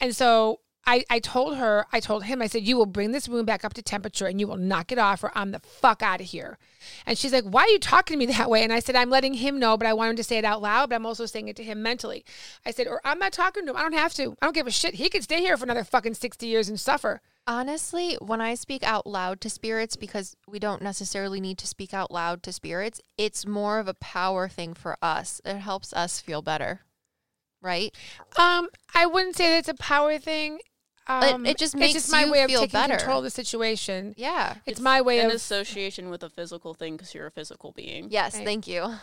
[0.00, 3.28] And so I, I told her, I told him, I said, you will bring this
[3.28, 6.02] room back up to temperature and you will knock it off or I'm the fuck
[6.02, 6.56] out of here.
[7.04, 8.64] And she's like, why are you talking to me that way?
[8.64, 10.62] And I said, I'm letting him know, but I want him to say it out
[10.62, 12.24] loud, but I'm also saying it to him mentally.
[12.64, 13.76] I said, or I'm not talking to him.
[13.76, 14.34] I don't have to.
[14.40, 14.94] I don't give a shit.
[14.94, 17.20] He could stay here for another fucking 60 years and suffer.
[17.46, 21.92] Honestly, when I speak out loud to spirits, because we don't necessarily need to speak
[21.92, 25.42] out loud to spirits, it's more of a power thing for us.
[25.44, 26.80] It helps us feel better,
[27.60, 27.94] right?
[28.38, 30.60] Um, I wouldn't say that it's a power thing.
[31.08, 32.96] Um, it just it's makes just my you way of feel taking better.
[32.96, 34.14] control of the situation.
[34.16, 34.56] Yeah.
[34.66, 38.08] It's, my way an of association with a physical thing because you're a physical being.
[38.10, 38.44] Yes, Right.
[38.44, 38.94] thank you.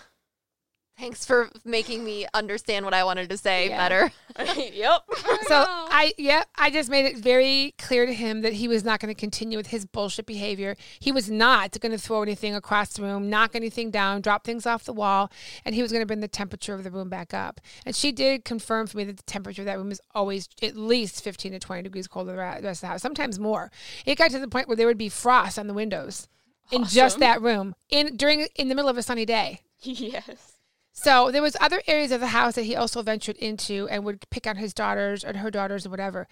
[0.98, 3.78] Thanks for making me understand what I wanted to say Yeah.
[3.78, 4.12] better.
[4.74, 5.02] yep.
[5.48, 9.00] So I yeah, I just made it very clear to him that he was not
[9.00, 10.76] going to continue with his bullshit behavior.
[11.00, 14.66] He was not going to throw anything across the room, knock anything down, drop things
[14.66, 15.32] off the wall,
[15.66, 17.62] and he was going to bring the temperature of the room back up.
[17.86, 20.76] And she did confirm for me that the temperature of that room is always at
[20.76, 23.72] least 15 to 20 degrees colder than the rest of the house, sometimes more.
[24.06, 26.28] It got to the point where there would be frost on the windows
[26.72, 29.62] in just that room in during in the middle of a sunny day.
[29.82, 30.54] yes.
[30.98, 34.30] So there was other areas of the house that he also ventured into and would
[34.30, 36.26] pick on his daughters or her daughters or whatever.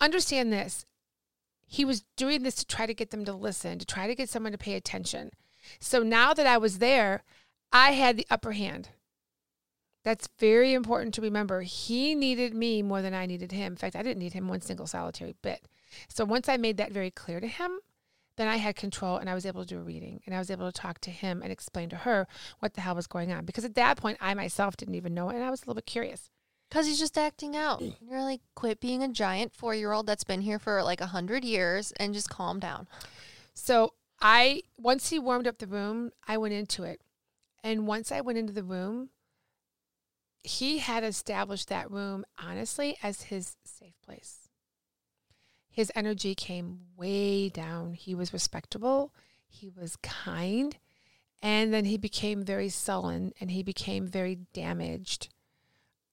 [0.00, 0.86] Understand this.
[1.66, 4.30] He was doing this to try to get them to listen, to try to get
[4.30, 5.30] someone to pay attention.
[5.78, 7.22] So now that I was there,
[7.70, 8.88] I had the upper hand.
[10.04, 11.60] That's very important to remember.
[11.60, 13.74] He needed me more than I needed him.
[13.74, 15.68] In fact, I didn't need him one single solitary bit.
[16.08, 17.80] So once I made that very clear to him,
[18.38, 20.50] then I had control and I was able to do a reading and I was
[20.50, 22.28] able to talk to him and explain to her
[22.60, 23.44] what the hell was going on.
[23.44, 25.74] Because at that point, I myself didn't even know it and I was a little
[25.74, 26.30] bit curious.
[26.70, 27.80] Because he's just acting out.
[27.80, 27.96] Mm.
[28.00, 31.06] You're like, quit being a giant four year old that's been here for like a
[31.06, 32.86] hundred years and just calm down.
[33.54, 37.00] So I, once he warmed up the room, I went into it.
[37.64, 39.10] And once I went into the room,
[40.44, 44.37] he had established that room honestly as his safe place.
[45.78, 47.94] His energy came way down.
[47.94, 49.14] He was respectable,
[49.46, 50.76] he was kind,
[51.40, 55.28] and then he became very sullen and he became very damaged.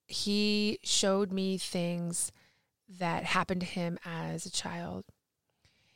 [0.05, 2.31] He showed me things
[2.87, 5.03] that happened to him as a child.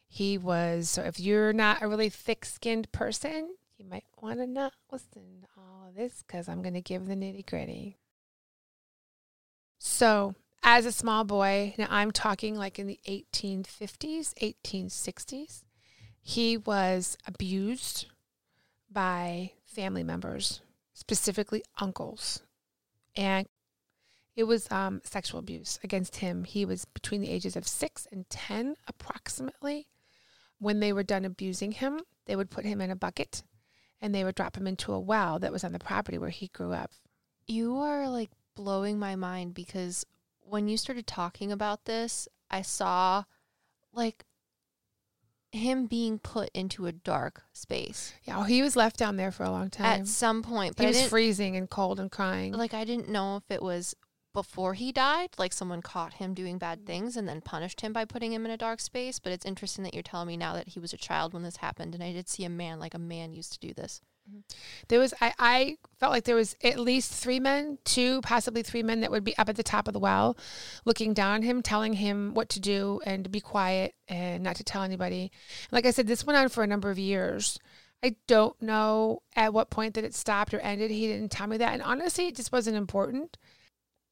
[0.08, 4.48] He was, so if you're not a really thick skinned person, you might want to
[4.48, 8.00] not listen to all of this because I'm going to give the nitty gritty.
[9.78, 10.34] So,
[10.72, 15.64] as a small boy, now I'm talking like in the 1850s, 1860s,
[16.22, 18.06] he was abused
[18.92, 20.62] by family members,
[20.94, 22.44] specifically uncles.
[23.16, 23.48] And
[24.36, 26.44] it was um, sexual abuse against him.
[26.44, 29.88] He was between the ages of six and 10, approximately.
[30.60, 33.42] When they were done abusing him, they would put him in a bucket
[34.00, 36.50] and they would drop him into a well that was on the property where he
[36.50, 36.92] grew up.
[37.48, 40.06] You are like blowing my mind because
[40.50, 43.24] when you started talking about this, I saw
[43.94, 44.26] like
[45.52, 49.50] him being put into a dark space Yeah, he was left down there for a
[49.50, 50.02] long time.
[50.02, 50.76] at some point.
[50.76, 52.54] But he was freezing and cold and crying.
[52.54, 53.96] like I didn't know if it was
[54.32, 58.06] before he died, like someone caught him doing bad things and then punished him by
[58.06, 59.18] putting him in a dark space.
[59.18, 61.58] But it's interesting that you're telling me now that he was a child when this
[61.58, 64.02] happened, and I did see a man like a man used to do this.
[64.88, 68.84] There was I, I felt like there was at least three men, two, possibly three
[68.84, 70.38] men that would be up at the top of the well,
[70.86, 74.56] looking down on him, telling him what to do and to be quiet and not
[74.58, 75.32] to tell anybody.
[75.72, 77.60] Like I said, this went on for a number of years.
[78.04, 80.90] I don't know at what point that it stopped or ended.
[80.92, 81.74] He didn't tell me that.
[81.74, 83.38] And honestly, it just wasn't important.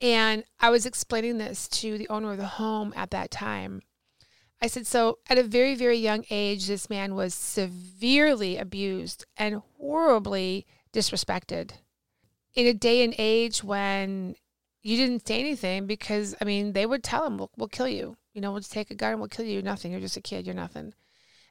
[0.02, 3.82] And I was explaining this to the owner of the home at that time.
[4.62, 9.62] I said, so at a very, very young age, this man was severely abused and
[9.78, 11.72] horribly disrespected.
[12.56, 14.36] In a day and age when
[14.82, 18.18] you didn't say anything because, I mean, they would tell him, we'll, we'll kill you.
[18.34, 19.54] You know, we'll just take a gun and we'll kill you.
[19.54, 19.92] You're nothing.
[19.92, 20.46] You're just a kid.
[20.46, 20.94] You're nothing.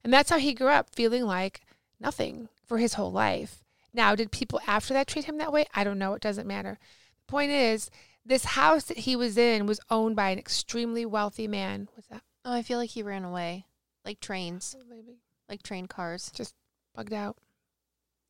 [0.03, 1.61] And that's how he grew up, feeling like
[2.01, 3.63] nothing for his whole life.
[3.93, 5.67] Now, did people after that treat him that way?
[5.75, 6.15] I don't know.
[6.15, 6.79] It doesn't matter.
[7.27, 7.91] The point is,
[8.25, 11.89] this house that he was in was owned by an extremely wealthy man.
[11.95, 12.23] What's that?
[12.47, 13.67] Oh, I feel like he ran away,
[14.05, 15.19] like trains, Maybe
[15.49, 16.31] like train cars.
[16.33, 16.55] Just
[16.95, 17.37] bugged out.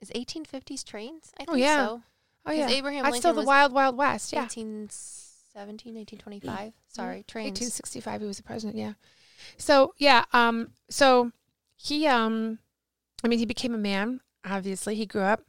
[0.00, 1.32] Is 1850s trains?
[1.38, 1.86] I Oh, think yeah.
[1.86, 2.02] so.
[2.46, 4.32] Oh 'Cause yeah, Abraham that's Lincoln still the was wild, wild west.
[4.32, 6.72] Yeah, 1817, 1825.
[6.88, 7.60] Sorry, trains.
[7.60, 8.20] 1865.
[8.22, 8.78] He was the president.
[8.78, 8.94] Yeah.
[9.58, 10.24] So yeah.
[10.32, 10.72] Um.
[10.88, 11.32] So
[11.76, 12.58] he um,
[13.22, 14.20] I mean, he became a man.
[14.44, 15.42] Obviously, he grew up,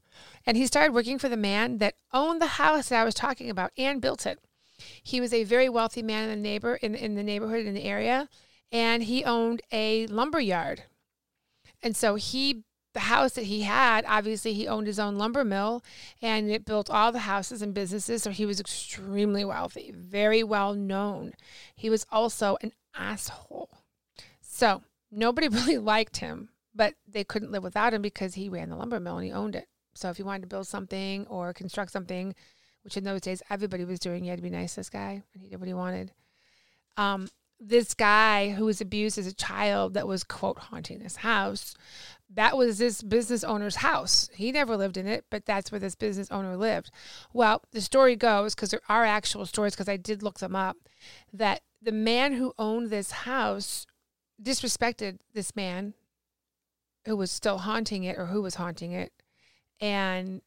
[0.46, 3.50] and he started working for the man that owned the house that I was talking
[3.50, 4.40] about and built it.
[5.04, 7.84] He was a very wealthy man in the neighbor in in the neighborhood in the
[7.84, 8.28] area,
[8.72, 10.84] and he owned a lumber yard.
[11.82, 12.64] And so he
[12.98, 15.84] the house that he had, obviously he owned his own lumber mill
[16.20, 18.24] and it built all the houses and businesses.
[18.24, 21.34] So he was extremely wealthy, very well known.
[21.76, 23.70] He was also an asshole.
[24.42, 28.76] So nobody really liked him, but they couldn't live without him because he ran the
[28.76, 29.68] lumber mill and he owned it.
[29.94, 32.34] So if he wanted to build something or construct something,
[32.84, 35.22] which in those days everybody was doing, you had to be nice to this guy
[35.34, 36.14] and he did what he wanted.
[36.98, 37.28] Um,
[37.60, 41.76] this guy who was abused as a child that was quote haunting this house
[42.30, 44.30] that was this business owner's house.
[44.34, 46.92] He never lived in it but that's where this business owner lived.
[47.34, 50.78] Well the story goes because there are actual stories because i did look them up
[51.34, 53.86] that the man who owned this house
[54.42, 55.94] disrespected this man
[57.06, 59.12] who was still haunting it or who was haunting it
[59.80, 60.42] and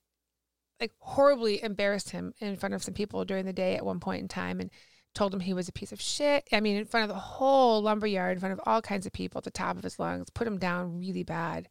[0.81, 4.23] like horribly embarrassed him in front of some people during the day at one point
[4.23, 4.71] in time and
[5.15, 6.49] told him he was a piece of shit.
[6.53, 9.13] I mean, in front of the whole lumber yard, in front of all kinds of
[9.13, 11.69] people at the top of his lungs, put him down really bad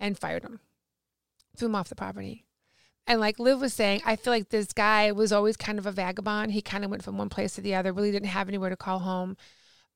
[0.00, 0.60] and fired him,
[1.56, 2.44] threw him off the property.
[3.06, 5.92] And like Liv was saying, I feel like this guy was always kind of a
[5.92, 6.52] vagabond.
[6.52, 8.76] He kind of went from one place to the other, really didn't have anywhere to
[8.76, 9.36] call home.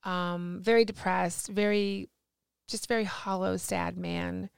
[0.04, 2.08] Um, very depressed, very,
[2.68, 4.50] just very hollow, sad man.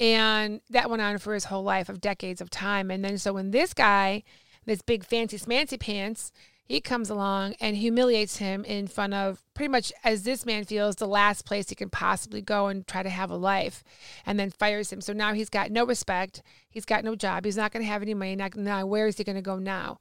[0.00, 2.90] And that went on for his whole life of decades of time.
[2.90, 4.22] And then so when this guy,
[4.64, 6.32] this big fancy smancy pants,
[6.70, 10.94] he comes along and humiliates him in front of pretty much as this man feels
[10.94, 13.82] the last place he can possibly go and try to have a life
[14.24, 17.44] and then fires him so now he's got no respect He's got no job.
[17.44, 18.36] He's not going to have any money.
[18.36, 19.98] Now, where is he going to go now?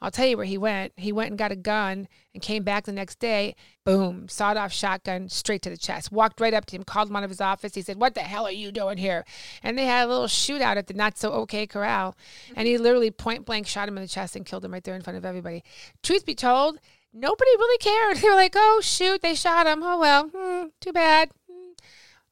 [0.00, 0.92] I'll tell you where he went.
[0.96, 3.54] He went and got a gun and came back the next day.
[3.84, 6.12] Boom, sawed off shotgun straight to the chest.
[6.12, 7.74] Walked right up to him, called him out of his office.
[7.74, 9.24] He said, What the hell are you doing here?
[9.62, 12.16] And they had a little shootout at the not so okay corral.
[12.56, 14.94] And he literally point blank shot him in the chest and killed him right there
[14.94, 15.62] in front of everybody.
[16.02, 16.78] Truth be told,
[17.12, 18.16] nobody really cared.
[18.22, 19.82] They were like, Oh, shoot, they shot him.
[19.82, 21.30] Oh, well, hmm, too bad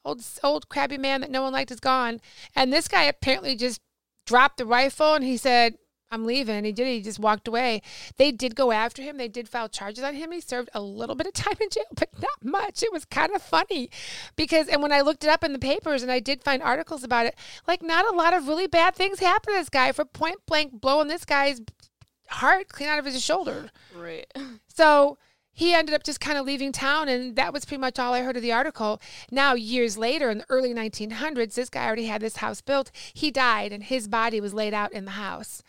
[0.04, 2.20] old old crabby man that no one liked is gone.
[2.54, 3.80] And this guy apparently just
[4.26, 5.76] dropped the rifle and he said,
[6.10, 6.64] I'm leaving.
[6.64, 6.86] He did.
[6.88, 7.82] He just walked away.
[8.16, 9.16] They did go after him.
[9.16, 10.32] They did file charges on him.
[10.32, 12.82] He served a little bit of time in jail, but not much.
[12.82, 13.90] It was kind of funny
[14.36, 17.04] because, and when I looked it up in the papers and I did find articles
[17.04, 17.36] about it,
[17.68, 20.80] like not a lot of really bad things happened to this guy for point blank
[20.80, 21.60] blowing this guy's
[22.28, 23.70] heart clean out of his shoulder.
[23.96, 24.26] Right.
[24.72, 25.18] So
[25.52, 28.22] he ended up just kind of leaving town and that was pretty much all i
[28.22, 29.00] heard of the article
[29.30, 33.30] now years later in the early 1900s this guy already had this house built he
[33.30, 35.62] died and his body was laid out in the house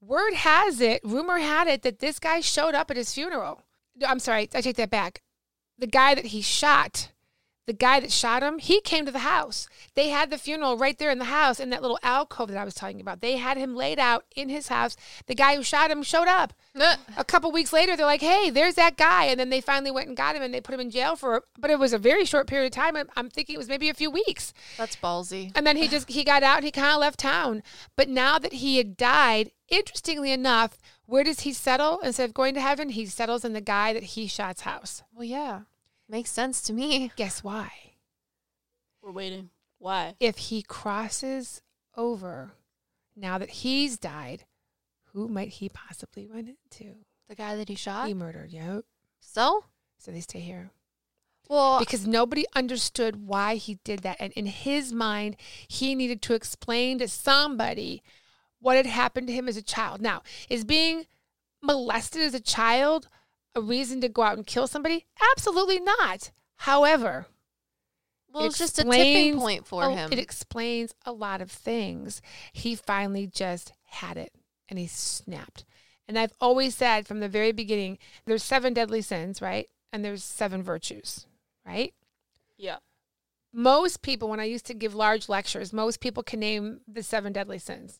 [0.00, 3.62] word has it rumor had it that this guy showed up at his funeral
[4.06, 5.22] i'm sorry i take that back
[5.78, 7.10] the guy that he shot
[7.70, 9.68] the guy that shot him, he came to the house.
[9.94, 12.64] They had the funeral right there in the house in that little alcove that I
[12.64, 13.20] was talking about.
[13.20, 14.96] They had him laid out in his house.
[15.26, 16.52] The guy who shot him showed up.
[16.74, 20.08] a couple weeks later, they're like, "Hey, there's that guy," and then they finally went
[20.08, 21.44] and got him and they put him in jail for.
[21.60, 22.96] But it was a very short period of time.
[22.96, 24.52] I'm, I'm thinking it was maybe a few weeks.
[24.76, 25.52] That's ballsy.
[25.54, 27.62] And then he just he got out and he kind of left town.
[27.96, 32.54] But now that he had died, interestingly enough, where does he settle instead of going
[32.54, 32.90] to heaven?
[32.90, 35.02] He settles in the guy that he shot's house.
[35.14, 35.60] Well, yeah.
[36.08, 37.12] Makes sense to me.
[37.16, 37.70] Guess why?
[39.02, 39.50] We're waiting.
[39.78, 40.14] Why?
[40.20, 41.62] If he crosses
[41.96, 42.52] over
[43.16, 44.44] now that he's died,
[45.12, 46.96] who might he possibly run into?
[47.28, 48.08] The guy that he shot?
[48.08, 48.84] He murdered, yep.
[49.20, 49.64] So?
[49.98, 50.70] So they stay here.
[51.48, 54.16] Well, Because nobody understood why he did that.
[54.20, 58.02] And in his mind, he needed to explain to somebody
[58.60, 60.00] what had happened to him as a child.
[60.00, 61.06] Now, is being
[61.62, 63.08] molested as a child
[63.54, 65.06] a reason to go out and kill somebody?
[65.32, 66.30] Absolutely not.
[66.56, 67.26] However,
[68.32, 70.12] well, it it's just a tipping point for a- him.
[70.12, 72.22] It explains a lot of things.
[72.52, 74.32] He finally just had it
[74.68, 75.64] and he snapped.
[76.06, 79.68] And I've always said from the very beginning, there's seven deadly sins, right?
[79.92, 81.26] And there's seven virtues,
[81.66, 81.94] right?
[82.56, 82.76] Yeah.
[83.52, 87.32] Most people, when I used to give large lectures, most people can name the seven
[87.32, 87.98] deadly sins.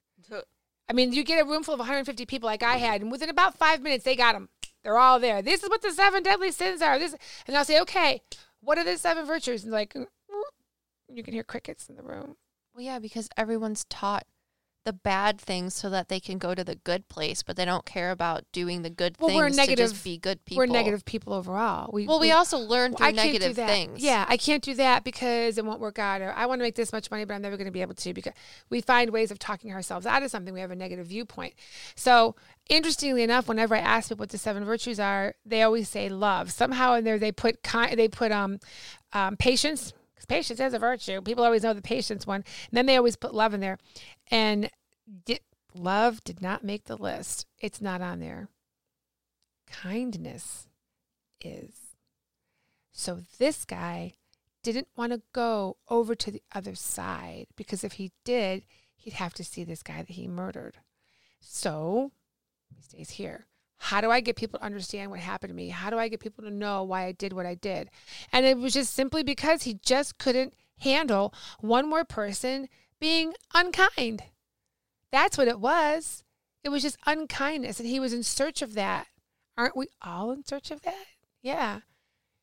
[0.90, 3.28] I mean, you get a room full of 150 people like I had, and within
[3.28, 4.48] about five minutes, they got them.
[4.82, 5.40] They're all there.
[5.40, 6.98] This is what the seven deadly sins are.
[6.98, 7.14] This,
[7.46, 8.22] and I'll say, okay,
[8.60, 9.62] what are the seven virtues?
[9.62, 10.06] And like, "Mm,
[11.08, 12.34] you can hear crickets in the room.
[12.74, 14.26] well, yeah, because everyone's taught
[14.84, 17.84] the bad things so that they can go to the good place, but they don't
[17.84, 20.62] care about doing the good Well, things we're to negative- just be good people.
[20.62, 21.90] We're negative people overall.
[21.92, 24.02] We, Well, we also learn through I negative things.
[24.02, 26.22] Yeah, I can't do that because it won't work out.
[26.22, 27.94] Or I want to make this much money, but I'm never going to be able
[27.94, 28.32] to because
[28.70, 30.54] we find ways of talking ourselves out of something.
[30.54, 31.54] We have a negative viewpoint.
[31.94, 32.34] So,
[32.70, 36.50] interestingly enough, whenever I ask people what the seven virtues are, they always say love.
[36.52, 38.58] Somehow in there they put ki- they put um,
[39.12, 41.22] um patience because patience is a virtue.
[41.22, 42.44] People always know the patience one.
[42.70, 43.78] And then they always put love in there,
[44.30, 44.70] and
[45.24, 45.40] di-
[45.74, 47.46] love did not make the list.
[47.58, 48.48] It's not on there.
[49.66, 50.68] Kindness
[51.40, 51.72] is.
[52.92, 54.14] So this guy
[54.62, 58.64] didn't want to go over to the other side because if he did,
[58.96, 60.76] he'd have to see this guy that he murdered.
[61.40, 62.12] So
[62.76, 63.46] he stays here.
[63.82, 65.70] How do I get people to understand what happened to me?
[65.70, 67.88] How do I get people to know why I did what I did?
[68.30, 72.68] And it was just simply because he just couldn't handle one more person
[73.00, 74.24] being unkind.
[75.10, 76.24] That's what it was.
[76.62, 77.80] It was just unkindness.
[77.80, 79.06] And he was in search of that.
[79.56, 81.06] Aren't we all in search of that?
[81.40, 81.80] Yeah.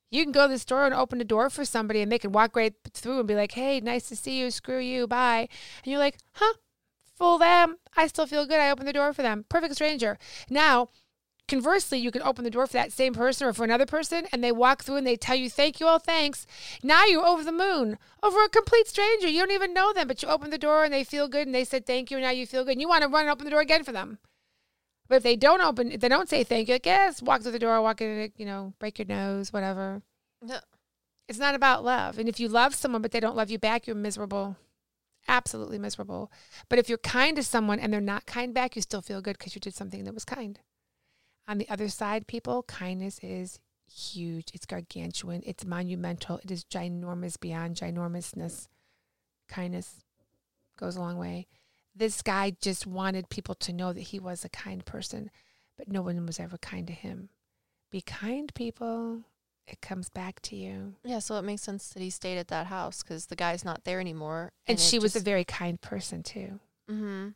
[0.09, 2.31] You can go to the store and open the door for somebody and they can
[2.31, 4.49] walk right through and be like, hey, nice to see you.
[4.49, 5.05] Screw you.
[5.05, 5.49] Bye.
[5.83, 6.55] And you're like, huh?
[7.15, 7.77] Fool them.
[7.95, 8.59] I still feel good.
[8.59, 9.45] I opened the door for them.
[9.49, 10.17] Perfect stranger.
[10.49, 10.89] Now,
[11.47, 14.43] conversely, you can open the door for that same person or for another person and
[14.43, 16.45] they walk through and they tell you, thank you, all thanks.
[16.83, 19.27] Now you're over the moon over a complete stranger.
[19.27, 21.55] You don't even know them, but you open the door and they feel good and
[21.55, 22.73] they said thank you and now you feel good.
[22.73, 24.19] And you want to run and open the door again for them.
[25.07, 27.53] But if they don't open, if they don't say thank you, like, yes, walk through
[27.53, 30.01] the door, walk in, it, you know, break your nose, whatever.
[30.41, 30.59] No.
[31.29, 32.19] It's not about love.
[32.19, 34.57] And if you love someone but they don't love you back, you're miserable.
[35.27, 36.31] Absolutely miserable.
[36.69, 39.37] But if you're kind to someone and they're not kind back, you still feel good
[39.37, 40.59] because you did something that was kind.
[41.47, 44.49] On the other side, people, kindness is huge.
[44.53, 45.43] It's gargantuan.
[45.45, 46.39] It's monumental.
[46.43, 48.67] It is ginormous beyond ginormousness.
[49.47, 50.03] Kindness
[50.77, 51.47] goes a long way.
[51.95, 55.31] This guy just wanted people to know that he was a kind person,
[55.77, 57.29] but no one was ever kind to him.
[57.91, 59.21] Be kind, people.
[59.65, 60.95] It comes back to you.
[61.03, 63.83] Yeah, so it makes sense that he stayed at that house because the guy's not
[63.83, 64.51] there anymore.
[64.67, 66.59] And, it she was a very kind person, too.
[66.89, 67.29] Mm-hmm.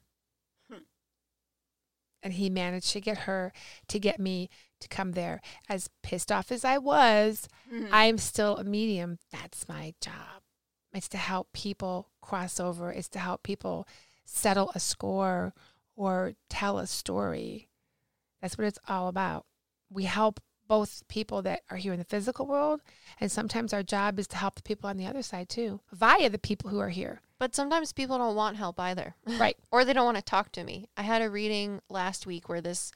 [2.24, 3.51] And he managed to get her
[3.88, 4.49] to get me
[4.80, 5.41] to come there.
[5.69, 7.89] As pissed off as I was, Mhm.
[7.91, 9.19] I'm still a medium.
[9.32, 10.43] That's my job.
[10.93, 12.91] It's to help people cross over.
[12.91, 13.88] It's to help people
[14.26, 15.53] settle a score
[15.95, 17.69] or tell a story.
[18.41, 19.45] That's what it's all about.
[19.89, 22.82] We help both people that are here in the physical world,
[23.19, 26.30] and sometimes our job is to help the people on the other side too, via
[26.30, 27.22] the people who are here.
[27.42, 29.16] But sometimes people don't want help either.
[29.39, 29.58] Right.
[29.72, 30.89] or they don't want to talk to me.
[30.96, 32.92] I had a reading last week where this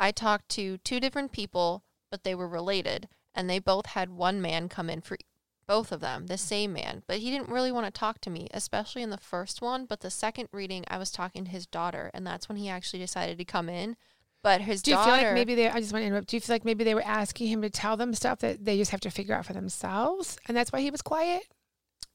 [0.00, 4.40] I talked to two different people, but they were related, and they both had one
[4.40, 5.18] man come in for
[5.66, 8.48] both of them, the same man, but he didn't really want to talk to me,
[8.54, 12.10] especially in the first one, but the second reading I was talking to his daughter,
[12.14, 13.96] and that's when he actually decided to come in.
[14.42, 15.68] But his Do you daughter feel like maybe they?
[15.68, 16.28] I just want to interrupt.
[16.28, 18.78] Do you feel like maybe they were asking him to tell them stuff that they
[18.78, 21.42] just have to figure out for themselves, and that's why he was quiet?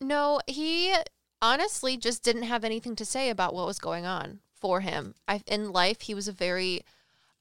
[0.02, 0.94] No, he
[1.42, 5.16] honestly just didn't have anything to say about what was going on for him.
[5.28, 6.84] I in life he was a very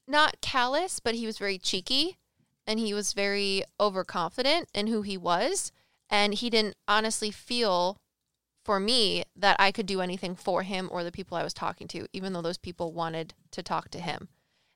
[0.07, 2.17] not callous, but he was very cheeky
[2.65, 5.71] and he was very overconfident in who he was
[6.09, 7.99] and he didn't honestly feel
[8.63, 11.87] for me that I could do anything for him or the people I was talking
[11.89, 14.29] to even though those people wanted to talk to him.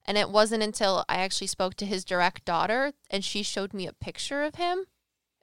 [0.04, 3.86] And it wasn't until I actually spoke to his direct daughter and she showed me
[3.86, 4.86] a picture of him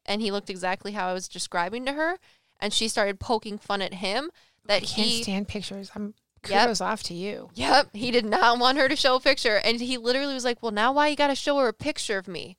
[0.04, 2.18] and he looked exactly how I was describing to her
[2.60, 4.30] and she started poking fun at him
[4.64, 5.90] that I can't he stand pictures.
[5.94, 6.14] I'm
[6.48, 6.62] Yep.
[6.62, 7.50] kudos off to you.
[7.54, 10.62] Yep, he did not want her to show a picture and he literally was like,
[10.62, 12.56] "Well, now why you got to show her a picture of me?"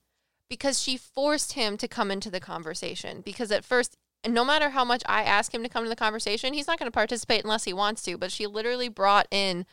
[0.50, 4.72] Because she forced him to come into the conversation because at first and no matter
[4.72, 7.45] how much I ask him to come to the conversation, he's not going to participate
[7.45, 9.66] unless he wants to, but she literally brought in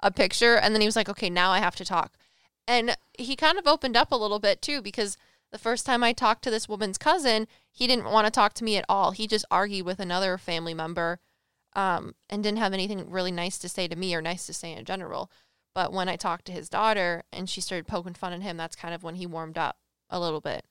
[0.00, 2.16] a picture and then he was like, "Okay, now I have to talk."
[2.66, 5.18] And he kind of opened up a little bit too because
[5.52, 8.64] the first time I talked to this woman's cousin, he didn't want to talk to
[8.64, 9.10] me at all.
[9.10, 11.18] He just argued with another family member
[11.74, 14.72] um, and didn't have anything really nice to say to me or nice to say
[14.72, 15.30] in general.
[15.74, 18.76] But when I talked to his daughter and she started poking fun at him, that's
[18.76, 19.76] kind of when he warmed up
[20.08, 20.64] a little bit.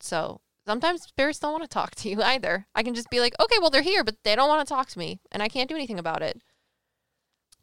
[0.00, 2.66] So sometimes spirits don't want to talk to you either.
[2.74, 4.88] I can just be like, okay, well, they're here, but they don't want to talk
[4.88, 6.40] to me, and I can't do anything about it.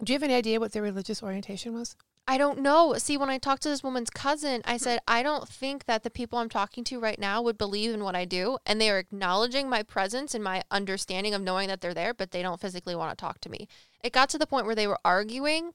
[0.03, 1.95] Do you have any idea what their religious orientation was?
[2.26, 2.93] I don't know.
[2.97, 6.09] See, when I talked to this woman's cousin, I said, I don't think that the
[6.09, 8.57] people I'm talking to right now would believe in what I do.
[8.65, 12.32] And they are acknowledging my presence and my understanding of knowing that they're there, but
[12.32, 13.67] they don't physically want to talk to me.
[14.01, 15.71] It got to the point where they were arguing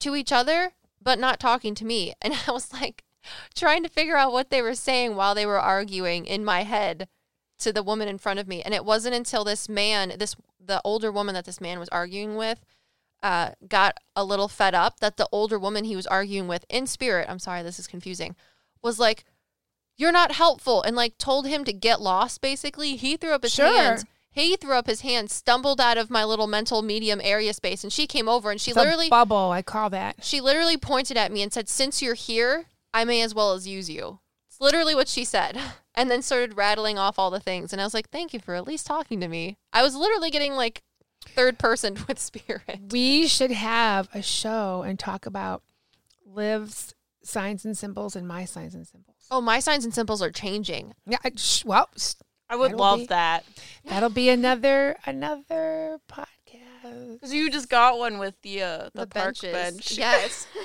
[0.00, 0.72] to each other,
[1.02, 2.14] but not talking to me.
[2.22, 3.04] And I was like
[3.54, 7.08] trying to figure out what they were saying while they were arguing in my head
[7.58, 8.62] to the woman in front of me.
[8.62, 12.36] And it wasn't until this man, this the older woman that this man was arguing
[12.36, 12.64] with,
[13.22, 16.86] uh, got a little fed up that the older woman he was arguing with in
[16.86, 18.34] spirit, I'm sorry, this is confusing,
[18.82, 19.24] was like,
[19.96, 22.96] You're not helpful, and like told him to get lost, basically.
[22.96, 23.66] He threw up his Sure.
[23.66, 24.04] hands.
[24.32, 27.92] He threw up his hands, stumbled out of my little mental medium area space, and
[27.92, 29.50] she came over and she It's literally bubble.
[29.50, 30.24] I call that.
[30.24, 33.66] she literally pointed at me and said, Since you're here, I may as well as
[33.66, 34.20] use you.
[34.48, 35.58] It's literally what she said.
[35.96, 37.72] And then started rattling off all the things.
[37.72, 39.58] And I was like, Thank you for at least talking to me.
[39.72, 40.82] I was literally getting like
[41.34, 42.80] third person with spirit.
[42.90, 45.62] We should have a show and talk about
[46.26, 49.16] Liv's signs and symbols and my signs and symbols.
[49.30, 50.94] Oh, my signs and symbols are changing.
[51.06, 51.18] Yeah.
[51.24, 52.16] I- sh- Well, s-
[52.48, 53.44] I would That'll love be- that
[53.84, 57.12] that'll be another another podcast.
[57.12, 59.52] because you just got one with the uh, the, park benches.
[59.52, 59.92] bench.
[59.98, 60.48] Yes.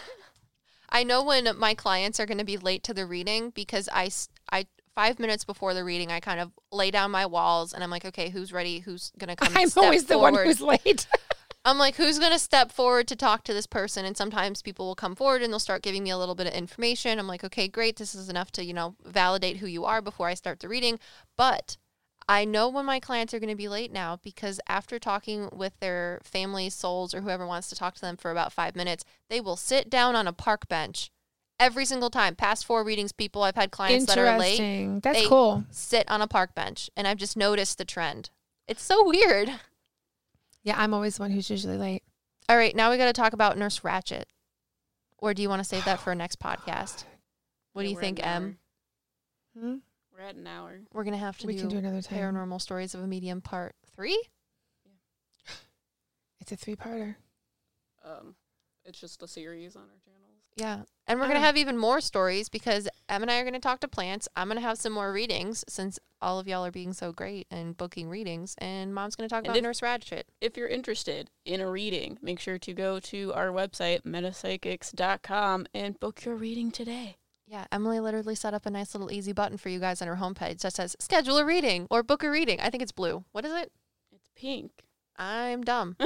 [0.90, 4.06] I know when my clients are going to be late to the reading because I,
[4.06, 4.66] s- I
[4.96, 8.06] five minutes before the reading, I kind of lay down my walls and I'm like,
[8.06, 8.80] okay, who's ready?
[8.80, 9.54] Who's going to come?
[9.56, 11.08] I'm always the one who's late.
[11.66, 14.06] I'm like, who's going to step forward to talk to this person?
[14.06, 16.54] And sometimes people will come forward and they'll start giving me a little bit of
[16.54, 17.18] information.
[17.18, 17.98] I'm like, okay, great.
[17.98, 21.00] This is enough to, you know, validate who you are before I start the reading.
[21.36, 21.78] But
[22.30, 25.80] I know when my clients are going to be late now because after talking with
[25.80, 29.42] their family, souls, or whoever wants to talk to them for about five minutes, they
[29.42, 31.10] will sit down on a park bench
[31.60, 32.36] every single time.
[32.36, 35.64] Past four readings, people I've had clients that are late That's They- cool.
[35.72, 36.90] sit on a park bench.
[36.96, 38.30] And I've just noticed the trend.
[38.68, 39.50] It's so weird.
[40.64, 42.04] Yeah, I'm always the one who's usually late.
[42.50, 44.26] All right, now we got to talk about Nurse Ratched.
[45.18, 47.06] Or do you want to save that for a next podcast?
[47.74, 48.58] What do you think, at Em?
[49.58, 49.76] Hmm?
[50.14, 50.80] We're at an hour.
[50.94, 52.18] We're going to have to We do, can do another time.
[52.20, 54.22] Paranormal Stories of a Medium Part 3?
[56.42, 57.16] It's a three-parter.
[58.04, 58.36] Um,
[58.86, 60.15] it's just a series on our channels.
[60.56, 60.84] Yeah.
[61.08, 61.44] And we're going to Oh.
[61.44, 61.48] Ah.
[61.48, 64.28] have even more stories because Em and I are going to talk to plants.
[64.36, 67.46] I'm going to have some more readings since all of y'all are being so great
[67.52, 68.56] and booking readings.
[68.58, 70.24] And Mom's going to talk And about if- Nurse Ratched.
[70.42, 76.00] If you're interested in a reading, make sure to go to our website metapsychics.com and
[76.00, 77.18] book your reading today.
[77.48, 80.16] Yeah, Emily literally set up a nice little easy button for you guys on her
[80.16, 82.60] homepage that says schedule a reading or book a reading.
[82.60, 83.24] I think it's blue.
[83.34, 83.72] What is it?
[84.12, 84.72] It's pink.
[85.18, 85.96] I'm dumb.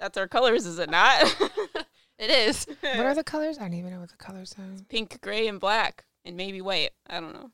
[0.00, 1.22] That's our colors, is it not?
[2.18, 2.66] It is.
[2.82, 3.56] What are the colors?
[3.56, 4.64] I don't even know what the colors are.
[4.90, 6.90] Pink, gray, and black, and maybe white.
[7.08, 7.50] I don't know.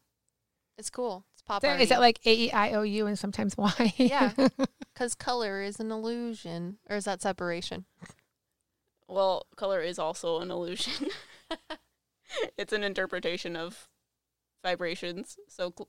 [0.76, 1.24] It's cool.
[1.34, 1.80] It's pop So art.
[1.80, 3.94] is that like A E I O U and sometimes Y?
[3.96, 4.32] Yeah.
[4.92, 6.78] Because color is an illusion.
[6.90, 7.84] Or is that separation?
[9.06, 11.10] Well, color is also an illusion.
[12.58, 13.88] it's an interpretation of
[14.64, 15.88] vibrations, so cl-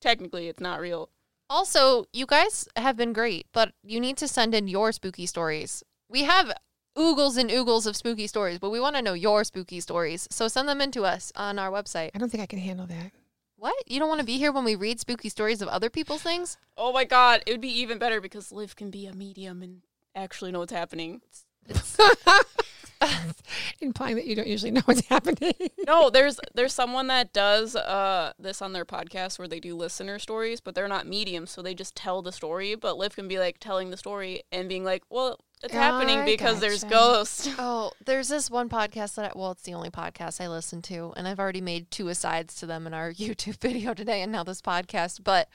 [0.00, 1.08] technically it's not real.
[1.48, 5.82] Also, you guys have been great, but you need to send in your spooky stories.
[6.10, 6.52] We have
[6.98, 10.26] oogles and oogles of spooky stories, but we want to know your spooky stories.
[10.28, 12.10] So send them in to us on our website.
[12.12, 13.12] I don't think I can handle that.
[13.54, 13.76] What?
[13.86, 16.56] You don't want to be here when we read spooky stories of other people's things?
[16.76, 19.82] Oh my god, it would be even better because Liv can be a medium and
[20.16, 21.20] actually know what's happening.
[23.80, 25.54] Implying that you don't usually know what's happening.
[25.86, 30.18] No, there's there's someone that does uh this on their podcast where they do listener
[30.18, 32.74] stories, but they're not mediums, so they just tell the story.
[32.74, 36.24] But Liv can be like telling the story and being like, "Well, it's happening I
[36.24, 40.40] because there's ghosts." Oh, there's this one podcast that, I, well, it's the only podcast
[40.40, 43.94] I listen to, and I've already made two asides to them in our YouTube video
[43.94, 45.24] today and now this podcast.
[45.24, 45.48] But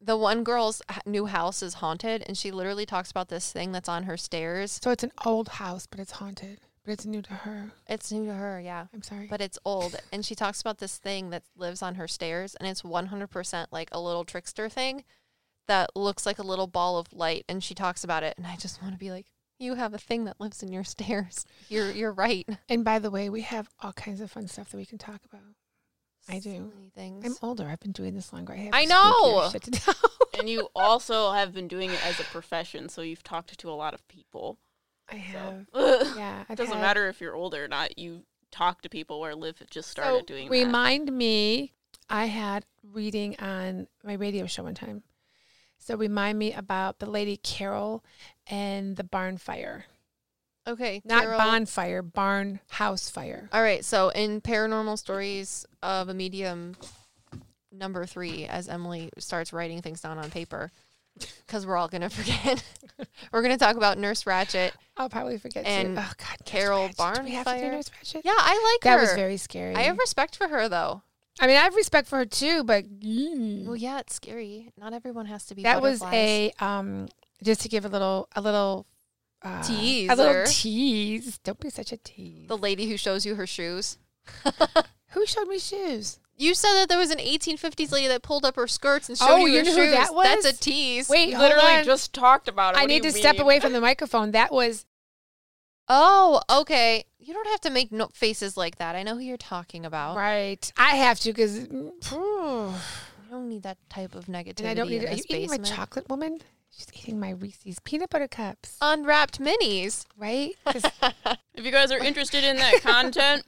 [0.00, 3.88] the one girl's new house is haunted, and she literally talks about this thing that's
[3.88, 4.80] on her stairs.
[4.82, 6.60] So it's an old house, but it's haunted.
[6.84, 7.70] But it's new to her.
[7.88, 8.86] It's new to her, yeah.
[8.92, 9.28] I'm sorry.
[9.28, 12.68] But it's old, and she talks about this thing that lives on her stairs, and
[12.68, 15.04] it's 100% like a little trickster thing
[15.68, 17.44] that looks like a little ball of light.
[17.48, 19.26] And she talks about it, and I just want to be like,
[19.58, 21.44] you have a thing that lives in your stairs.
[21.68, 22.48] You're you're right.
[22.68, 25.20] and by the way, we have all kinds of fun stuff that we can talk
[25.30, 25.42] about.
[26.28, 26.70] I do.
[26.72, 27.24] So things.
[27.24, 27.66] I'm older.
[27.68, 28.52] I've been doing this longer.
[28.52, 29.48] I have I know.
[29.50, 29.94] Shit to tell.
[30.38, 33.72] and you also have been doing it as a profession, so you've talked to a
[33.74, 34.58] lot of people.
[35.10, 35.66] I have.
[35.74, 36.02] So.
[36.16, 36.42] Yeah.
[36.42, 37.98] it I've doesn't had- matter if you're older or not.
[37.98, 40.52] You talk to people where Liv just started So, doing that.
[40.52, 41.72] Remind me,
[42.08, 45.02] I had reading on my radio show one time.
[45.82, 48.04] So remind me about the lady Carol
[48.46, 49.86] and the barn fire.
[50.66, 53.48] Okay, Not Carol- bonfire, barn house fire.
[53.52, 56.76] All right, so in paranormal stories of a medium,
[57.72, 60.70] number three, as Emily starts writing things down on paper,
[61.44, 62.62] because we're all gonna forget,
[63.32, 64.70] we're gonna talk about Nurse Ratched.
[64.96, 66.02] I'll probably forget And to.
[66.02, 67.24] Oh God, Carol Ratched.
[67.24, 68.20] We have to do Barnfire?
[68.24, 69.00] Yeah, I like that her.
[69.02, 69.74] was very scary.
[69.74, 71.02] I have respect for her though.
[71.40, 72.84] I mean, I have respect for her too, but.
[73.02, 74.70] Well, yeah, it's scary.
[74.78, 75.62] Not everyone has to be.
[75.62, 77.08] that was a um.
[77.42, 78.86] Just to give a little, a little
[79.42, 80.12] uh, Teaser.
[80.12, 81.38] a little tease.
[81.38, 82.46] Don't be such a tease.
[82.46, 83.98] the lady who shows you her shoes.
[85.10, 86.20] Who showed me shoes?
[86.38, 89.26] You said that there was an 1850s lady that pulled up her skirts and showed
[89.28, 89.92] Oh, you you her know who shoes.
[89.92, 91.08] that That's a tease.
[91.10, 91.84] Wait, You hold literally on.
[91.84, 92.78] just talked about it.
[92.78, 94.30] I What do need you to step away from the microphone.
[94.30, 94.86] That was
[95.94, 97.04] Oh, okay.
[97.18, 98.96] You don't have to make no- faces like that.
[98.96, 100.16] I know who you're talking about.
[100.16, 100.72] right.
[100.78, 102.74] I have to because, mm, I
[103.30, 105.02] don't need that type of negativity I don't need.
[105.02, 105.66] in Are you this eating my basement.
[105.66, 106.38] chocolate woman?
[106.70, 110.06] She's eating my Reese's peanut butter cups, Unwrapped minis.
[110.16, 110.52] right?
[110.64, 110.82] 'Cause
[111.54, 113.44] If you guys are interested in that content,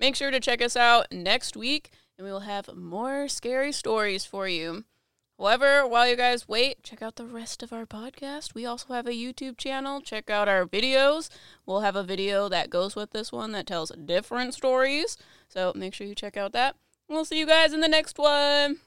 [0.00, 4.24] make sure to check us out next week, and we will have more scary stories
[4.24, 4.84] for you.
[5.42, 8.54] However, while you guys wait, check out the rest of our podcast.
[8.54, 10.00] We also have a YouTube channel.
[10.00, 11.30] Check out our videos.
[11.66, 15.16] We'll have a video that goes with this one that tells different stories.
[15.48, 16.76] So make sure you check out that.
[17.08, 18.78] We'll see you guys in the next one.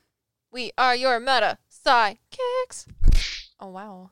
[0.49, 2.87] We are your Meta Psyckicks.
[3.59, 4.11] Oh wow.